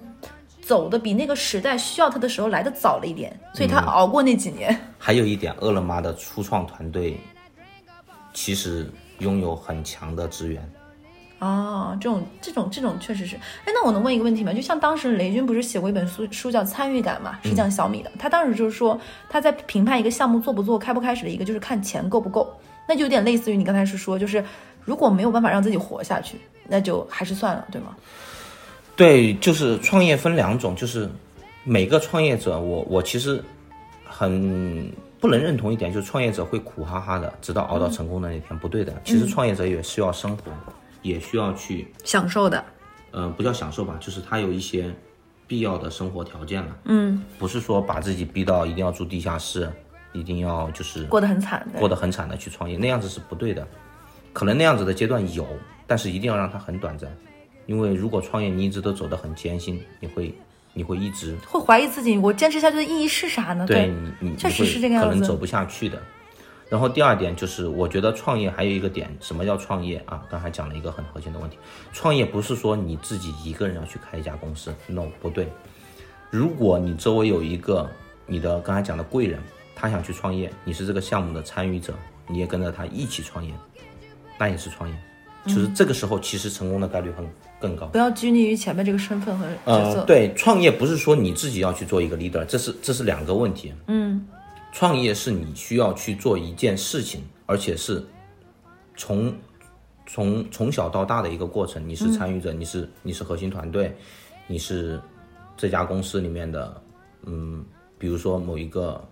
[0.62, 4.74] 走的比那个时代需要它的时候来的早了一点，所以它熬过那几年。
[4.96, 7.20] 还有一点，饿了么的初创团队
[8.32, 10.72] 其实拥有很强的资源。
[11.38, 14.52] 哦，这种这种这种确实是，哎，那我能问一个问题吗？
[14.52, 18.12] 就像当时雷军不是写过一本书，书叫《参与感》嘛，是讲小米的。
[18.16, 18.96] 他当时就是说，
[19.28, 22.48] 他在评判一个项目做不做、开不开始的一个，就是看钱够不够。
[22.86, 24.44] 那就有点类似于你刚才是说，就是
[24.84, 26.36] 如果没有办法让自己活下去，
[26.68, 27.96] 那就还是算了，对吗？
[28.94, 31.10] 对，就是创业分两种，就是
[31.64, 33.42] 每个创业者，我我其实
[34.04, 34.88] 很
[35.22, 38.92] 不能认同一点，就是创业者会苦哈哈的，直到熬到成功的那天，不对的。
[39.04, 40.52] 其实创业者也需要生活。
[41.02, 42.64] 也需要去享受的，
[43.10, 44.88] 嗯，不叫享受吧，就是他有一些
[45.48, 46.76] 必要的生活条件了。
[46.84, 49.68] 嗯，不是说把自己逼到一定要住地下室，
[50.12, 53.66] 一定要就是过得很惨的，过得很惨的去创业，那样子是不对的。
[54.32, 55.44] 可能那样子的阶段有，
[55.88, 57.10] 但是一定要让它很短暂，
[57.66, 60.32] 因为如果创业你一直都走得很艰辛，你会
[60.72, 63.66] 你会一直会怀疑自己，我坚持下去的意义是啥呢？
[63.66, 63.88] 对
[64.20, 66.00] 你，你确实是这个样子，可能走不下去的。
[66.68, 70.22] 然后第二点就是，我觉得创业还有一个点，什么叫创业啊？
[70.30, 71.58] 刚才讲了一个很核心的问题，
[71.92, 75.46] 创业不是说你自己一个人要去开一家公司，no 不对。
[76.30, 77.86] 如果你周围有一个
[78.26, 79.38] 你的刚才讲的贵人，
[79.76, 81.92] 他想去创业，你是这个项目的参与者，
[82.26, 83.52] 你也跟着他一起创业，
[84.38, 84.96] 那也是创业。
[85.44, 87.28] 就是这个时候，其实成功的概率很
[87.62, 87.86] 更高。
[87.86, 90.00] 不要拘泥于前面这个身份和角色。
[90.00, 93.72] 呃，对，创业不是说你自己要去做一个 leader，这是这是两个问题。
[93.86, 94.26] 嗯，
[94.72, 98.04] 创业是你需要去做一件事情，而且是
[98.96, 99.32] 从
[100.06, 103.96] 从从小到大的一个过程，你是参与者，你是你是核心团队，
[104.48, 105.00] 你是
[105.56, 106.82] 这家公司里面的，
[107.24, 107.64] 嗯，
[107.96, 109.02] 比如说某一个，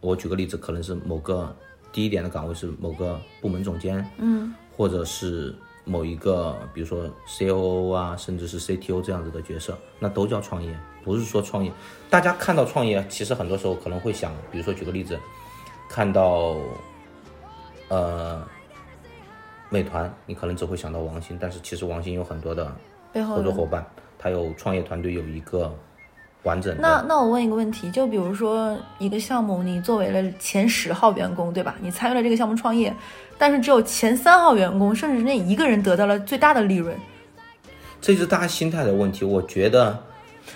[0.00, 1.54] 我举个例子，可能是某个
[1.90, 5.54] 低一点的岗位是某个部门总监，嗯，或者是
[5.88, 11.72] 某一个，比如说 COO 啊，甚至是 CTO 这样子的角色，那都叫创业，不是说创业。
[12.10, 15.18] 大家看到创业，其实很多时候可能会想，比如说举个例子，
[15.88, 16.56] 看到，
[17.88, 18.46] 呃，
[19.70, 22.70] 美团，你可能只会想到王兴，但是其实王兴有很多的
[23.26, 23.84] 合作伙伴，
[24.18, 25.74] 他有创业团队，有一个
[26.44, 26.80] 完整的。
[26.80, 31.74] 那那我问一个问题，就比如说一个项目，你作为了前十号员工，对吧？
[31.80, 32.94] 你参与了这个项目创业，
[33.36, 36.96] 但是只有前三号员工，甚至那一个人得到了最大的利润。
[38.00, 39.24] 这是大家心态的问题。
[39.24, 40.02] 我觉得，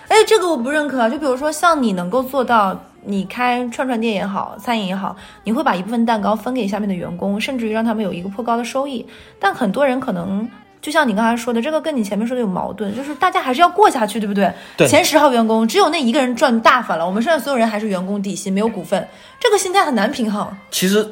[0.08, 1.08] 哎，这个我不认可啊。
[1.08, 9.06] 就比如说像你能够做到，你开串串店也好，餐饮也好，你会把一部分蛋糕分给下面的员工，甚至于让他们有一个颇高的收益。
[9.40, 10.48] 但很多人可能。
[10.82, 14.52] 就像你刚才说的，这个跟你前面说的有矛盾，就是大家还是要过下去，对不对？
[14.76, 19.08] 对前十号员工只有那一个人赚大发了，我们剩下所有人还是员工底薪，没有股份，
[19.38, 20.46] 这个心态很难平衡。
[20.72, 21.08] 其实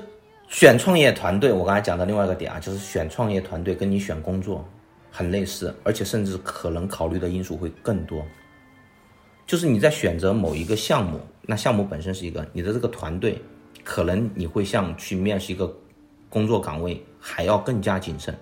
[0.48, 4.68] 选创业团队，我刚才讲的另外一个点啊，就是选创业团队跟你选工作
[5.08, 8.24] 很类似，而且甚至可能考虑的因素会更多。
[9.46, 13.40] 就是你在选择某一个项目，那项目本身是一个，你的这个团队，
[13.84, 15.72] 可能你会像去面试一个
[16.28, 18.36] 工作岗位还要更加谨慎。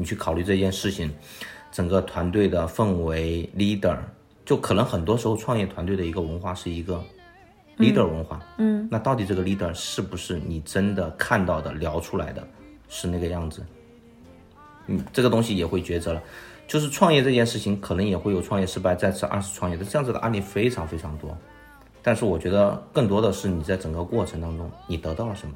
[0.00, 1.12] 你去考虑这件事情，
[1.70, 3.98] 整个团队的氛围，leader，
[4.46, 7.04] 就可能很多时候创业团队的一个文化是一个
[7.76, 12.42] leader 文化，嗯，那到底这个 leader 是不是你真的看到的、聊出来的，
[12.88, 13.62] 是那个样子？
[14.86, 16.22] 嗯，这个东西也会抉择了。
[16.66, 21.36] 就是创业这件事情，可能也会有创业失败、再次二次创业的这样子的案例非常非常多。
[22.00, 25.54] 但是我觉得更多的是你在整个过程当中，你得到了什么？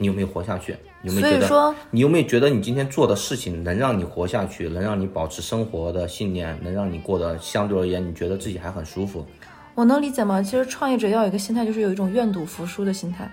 [0.00, 0.74] 你有没有活下去？
[1.02, 1.46] 有没有觉得？
[1.46, 9.26] 所以说，你有没有觉得你今天做的事情能让你活下去，能让你保持生活的信念，能让你过得相对而言你觉得自己还很舒服？
[9.74, 10.42] 我能理解吗？
[10.42, 13.30] 其实创业者要有一个心态，就是有一种愿赌服输的心态，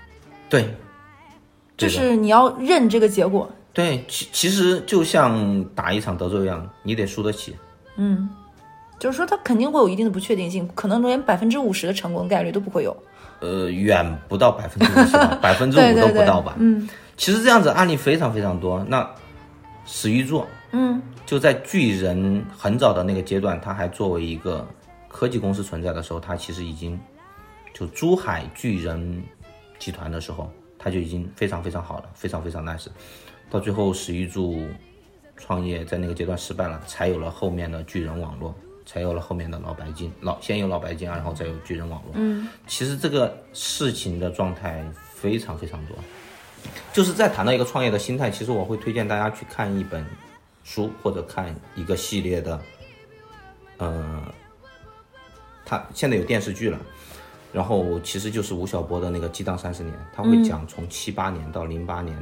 [0.49, 0.67] 对，
[1.77, 3.49] 就是你要认这个结果。
[3.71, 7.55] 对，其其实就像打一场德州一样，你得输得起。
[7.95, 8.29] 嗯，
[8.99, 12.95] 就是说他肯定会有一定的不确定性，可能连百分之五十的成功概率都不会有。
[13.39, 16.55] 呃，远不到百分之五十吧， 百分之五都不到吧。
[16.59, 18.85] 嗯其实这样子案例非常非常多。
[18.87, 19.09] 那
[19.85, 24.67] 史玉柱嗯就在巨人很早的那个阶段，他还作为一个
[25.07, 26.99] 科技公司存在的时候，他其实已经
[27.73, 29.23] 就珠海巨人
[29.79, 32.87] 集团的时候，他就已经非常非常好了，非常非常 nice。
[33.49, 34.67] 到最后史玉柱
[35.35, 38.53] 创业在那个阶段失败了，才有了后面的巨人网络，
[38.87, 42.13] 才有了后面的老白金，老先有老白金啊，然后再有巨人网络。
[42.15, 44.83] 嗯，其实这个事情的状态
[45.13, 45.97] 非常非常多。
[46.93, 50.03] 就是在谈到一个创业的心态，其实我会推荐大家去看一本
[50.63, 52.59] 书或者看一个系列的，
[53.77, 54.23] 呃，
[55.65, 56.79] 它现在有电视剧了，
[57.51, 62.17] 然后其实就是吴晓波的那个《激荡三十年》，他会讲从七八年到零八年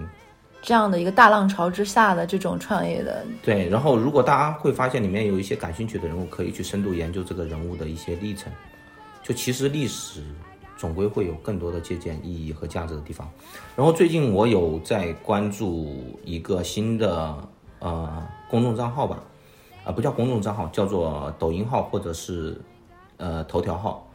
[0.66, 8.51] 这样的一个大浪潮之下的这种创业的，对，然后如果大家会发现里面有一些感兴趣的人物，可以去深度研究这个人物的一些历程。
[9.22, 10.24] 就其实历史
[10.76, 13.30] 总归会有更多的借鉴意义和价值的地方。
[13.76, 17.38] 然后最近我有在关注一个新的
[17.78, 19.20] 呃公众账号吧，
[19.84, 22.59] 啊、不叫公众账号，叫做抖音号或者是
[23.18, 24.07] 呃头条号。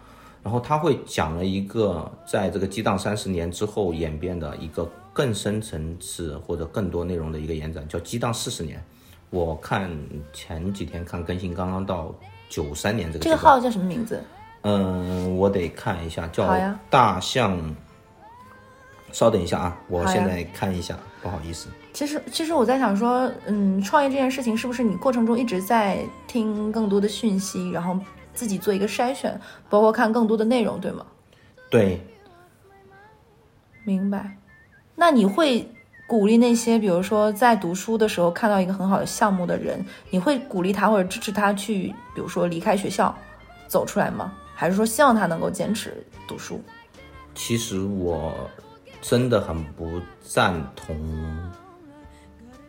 [0.42, 8.82] 然后他会讲了一个在这个激荡三十年之后演变的一个更深层次或者更多内容的一个延展，叫激荡四十年。
[9.30, 9.90] 我看
[10.32, 12.14] 前几天看更新，刚刚到
[12.48, 13.24] 九三年这个。
[13.24, 14.22] 这个号叫什么名字？
[14.62, 16.46] 嗯，我得看一下，叫
[16.88, 17.58] 大象。
[19.12, 21.68] 稍等一下啊，我现在看一下，不好意思。
[21.92, 27.98] 其实，其实我在想说，嗯，创业这件事情是不是你过程中一直在听更多的讯息，然后
[28.34, 31.04] 自己做一个筛选，包括看更多的内容，对吗？
[31.68, 32.00] 对，
[33.84, 34.36] 明白。
[35.00, 35.66] 那你会
[36.06, 43.16] 鼓励那些，比如说在读书的时候看到一个很好的项目的人，你会鼓励他或者支持他去，比如说离开学校，
[43.66, 44.30] 走出来吗？
[44.54, 46.60] 还是说希望他能够坚持读书？
[47.34, 48.34] 其实我
[49.00, 50.94] 真的很不赞同，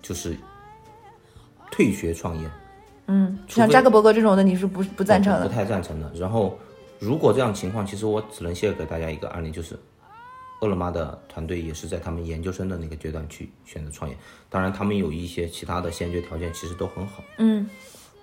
[0.02, 0.38] 就是
[1.70, 2.50] 退学创业。
[3.08, 5.46] 嗯，除非像扎克伯格这种的，你是不不赞成的？
[5.46, 6.10] 不太赞成的。
[6.16, 6.58] 然后，
[6.98, 9.78] 如果这样情况，其实我只能写给大家一个案例，就是
[10.62, 14.16] 饿了么的团队也是在他们研究生的那个阶段去选择创业，
[14.50, 17.68] 当然他们有一些其他的先决条件其实都很好，嗯，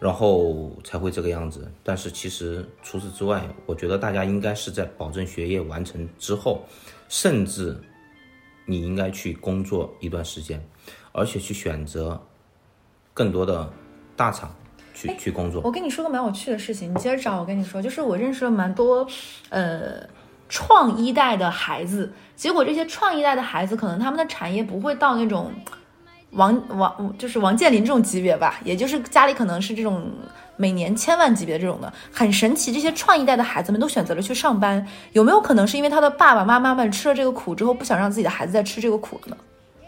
[0.01, 1.71] 然后才会这个样子。
[1.83, 6.65] 但是其实除此之外，我觉得大家应该是在保证学业完成之后，
[7.09, 7.77] 甚至
[8.65, 10.65] 你应该去工作一段时间，
[11.11, 12.21] 而且去选择
[13.13, 13.69] 更多的
[14.15, 14.55] 大厂
[14.95, 15.61] 去去工作。
[15.65, 17.41] 我跟你说个蛮有趣的事情，你接着找。
[17.41, 19.05] 我跟你说，就是我认识了蛮多，
[19.49, 20.09] 呃，
[20.49, 25.53] 创一代的孩子，结果这些创一代的孩子，可能他们的产业不会到那种
[26.31, 30.09] 王王，就是王健林这种级别吧，也就是家里可能是这种
[30.57, 32.73] 每年千万级别的这种的，很神奇。
[32.73, 39.37] 这些创一代的孩子们都选择了去上班，有没有可能是因为他的爸爸妈妈们吃了这个苦之后，不想让自己的孩子再吃这个苦了呢？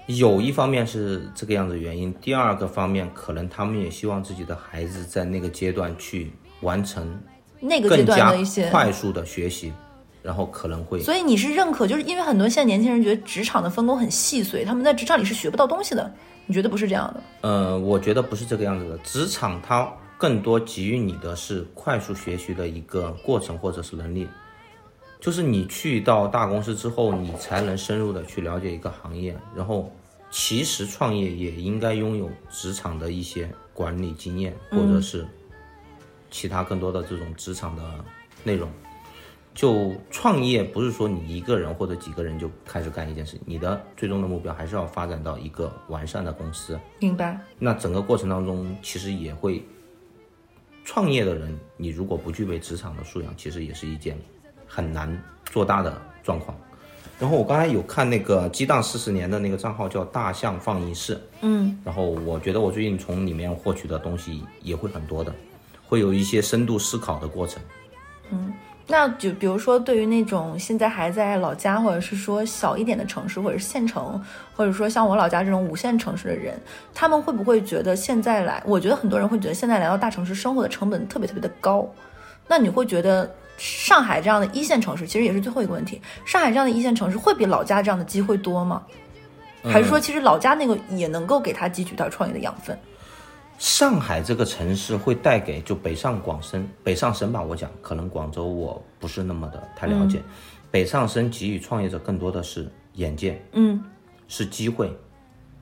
[0.07, 6.33] 有一方面是这个样子原因，第二个方面可能他们也希望自己的孩子在那个阶段去
[6.63, 7.17] 完成
[7.61, 9.73] 那个阶段的一些快速的学习，
[10.23, 16.13] 然后可能会所以你是认可，就是因为很多现在年轻人觉得职场的分工很细碎，他们在职场里是学不到东西的。
[16.47, 17.23] 你觉得不是这样的？
[17.43, 18.99] 呃，我觉得不是这个样子的。
[18.99, 24.27] 职场它更多给予你的是快速学习的一个过程或者是能力，
[25.21, 29.37] 就是你去到大公司之后，你才能深入的去了解一个行业。
[29.55, 29.93] 然后，
[30.31, 35.25] 其实创业也应该拥有职场的一些管理经验，或者是
[36.31, 37.83] 其他更多的这种职场的
[38.43, 38.69] 内容。
[39.61, 46.81] 就创业不是说你一个人或者几个人就开始干一件事，你的最终的目标还是要发展到一个完善的公司。
[46.99, 47.39] 明白。
[47.59, 49.63] 那整个过程当中，其实也会
[50.83, 54.19] 创业的人，你如果不具备职场的素养，其实也是一件
[54.67, 56.57] 很难做大的状况。
[57.19, 65.31] 然后我刚才有看那个激荡四十年的那个账号叫大象放映室，嗯，然后我觉得我最近从里面获取的东西也会很多的，
[65.87, 67.63] 会有一些深度思考的过程。
[68.91, 74.21] 那就比如说，对于那种现在还在老家，或者是说小一点的城市，或者是县城，
[74.57, 76.61] 或者说像我老家这种五线城市的人，
[76.93, 78.61] 他们会不会觉得现在来？
[78.67, 81.89] 我觉得很多人会觉得现在来到大城市生活的成本特别特别的高。
[82.49, 88.83] 那你会觉得上海这样的一线城市，其实也是最后一个问题，上海这样的一线城市会比老家这样的机会多吗？
[89.63, 92.77] 还是说，其实老家那个也能够给他汲取到创业的养分？
[93.61, 100.23] 上海这个城市会带给就北上广深、北上深吧，我讲可能广州我不是那么的太了解，
[100.71, 103.85] 北上深给予创业者更多的是眼界，嗯，
[104.29, 104.91] 是机会，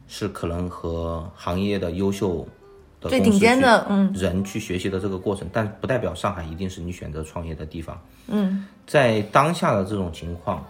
[0.06, 2.46] 是可能和行业的优秀
[3.00, 4.12] 的最顶尖的嗯。
[4.14, 8.00] 人去学习的这个过程，但不代表上海一定是你选择创业的地方。
[8.28, 10.64] 嗯，在当下的这种情况，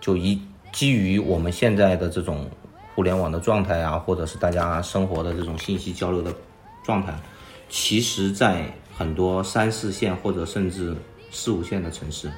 [0.00, 0.40] 就一
[0.72, 2.48] 基于我们现在的这种
[2.96, 6.32] 互联网的状态啊，或者是大家生活的这种信息交流的
[6.82, 7.14] 状态，
[7.68, 8.64] 其实，在
[8.96, 10.96] 很多三四线或者甚至
[11.30, 12.32] 四五线的城市，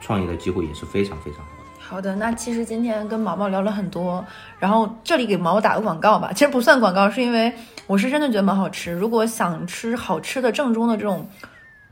[0.00, 1.64] 创业的机会也是非常非常好的。
[1.80, 4.24] 好的，那其实今天跟毛毛聊了很多，
[4.60, 7.52] 然后这里给毛毛打个广告吧，其实不算广告，是因为
[7.88, 8.92] 我是真的觉得蛮好吃。
[8.92, 11.28] 如果想吃好吃的正宗的这种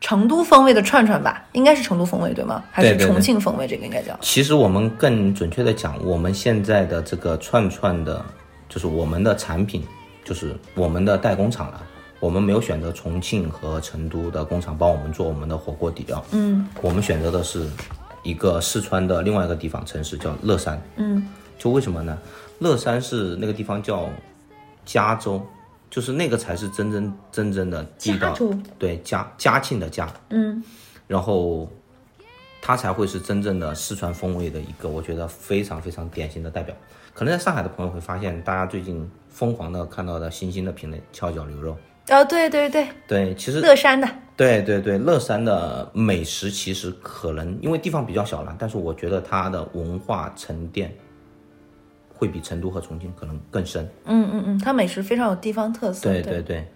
[0.02, 2.62] 成都风味的串串吧，应该是成都风味对吗？
[2.72, 3.68] 还是重庆风味？
[3.68, 8.22] 这个应该叫其实我们更准确的讲，我们现在的这个串串的，
[8.68, 9.84] 就是我们的产品，
[10.24, 11.80] 就是我们的代工厂了。
[12.18, 17.66] 我们没有选择重庆和成都的工厂帮我们做我们的火锅底料，嗯我们选择的是
[18.24, 20.80] 一个四川的另外一个地方城市叫乐山。
[20.96, 21.28] 嗯
[21.58, 22.18] 就为什么呢？
[22.58, 24.08] 乐山是那个地方叫
[24.84, 25.40] 加州，
[25.92, 28.34] 就是那个才是真真正正的地道，
[28.78, 30.64] 对嘉嘉庆的嘉，嗯。
[31.06, 31.70] 然后
[32.62, 36.74] 它才会是真正的四川风味的一个，我觉得非常非常典型的代表。
[37.12, 41.76] 可能在上海的朋友会发现，大家最近疯狂的看到的新兴的品类跷脚牛肉，
[42.08, 50.96] 哦对对对，对，其实乐山的，对对对，乐山的美食其实可能因为地方比较小了，但是我觉得它的文化沉淀
[52.14, 53.88] 会比成都和重庆可能更深。
[54.04, 56.10] 嗯嗯嗯，它美食非常有地方特色。
[56.10, 56.66] 对对对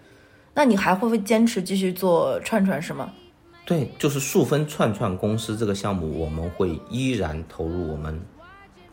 [0.53, 3.11] 那你还会不会坚持继续做串串是吗？
[3.65, 8.19] 对，就是素分串串公司这个项目，我们会依然投入我们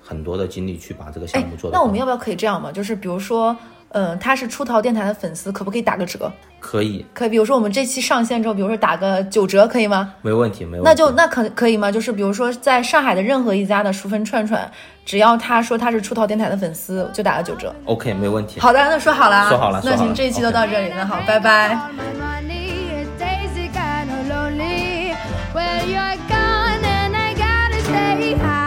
[0.00, 2.70] 很多的精力去把这个项目做那我们要不要可以这样嘛？
[2.70, 3.56] 就是比如说，
[3.94, 6.30] 嗯、他是出逃电台的粉丝，可不可以打个折？
[6.60, 10.12] 可以，可以，比如说我们这期上线之后，比如说打个九折，可以吗？
[10.20, 10.84] 没问题，没问题。
[10.84, 11.92] 那就那可可以吗？
[11.92, 14.70] 就是比如说，在上海的任何一家的淑芬串串，
[15.04, 17.74] 只要他说他是出逃电台的粉丝，就打个九折。
[17.84, 18.58] OK，没问题。
[18.58, 21.78] 好的，那说好了啊，那行，这一期就到这里，那好，拜拜。
[25.54, 28.64] When you're gone and I gotta stay high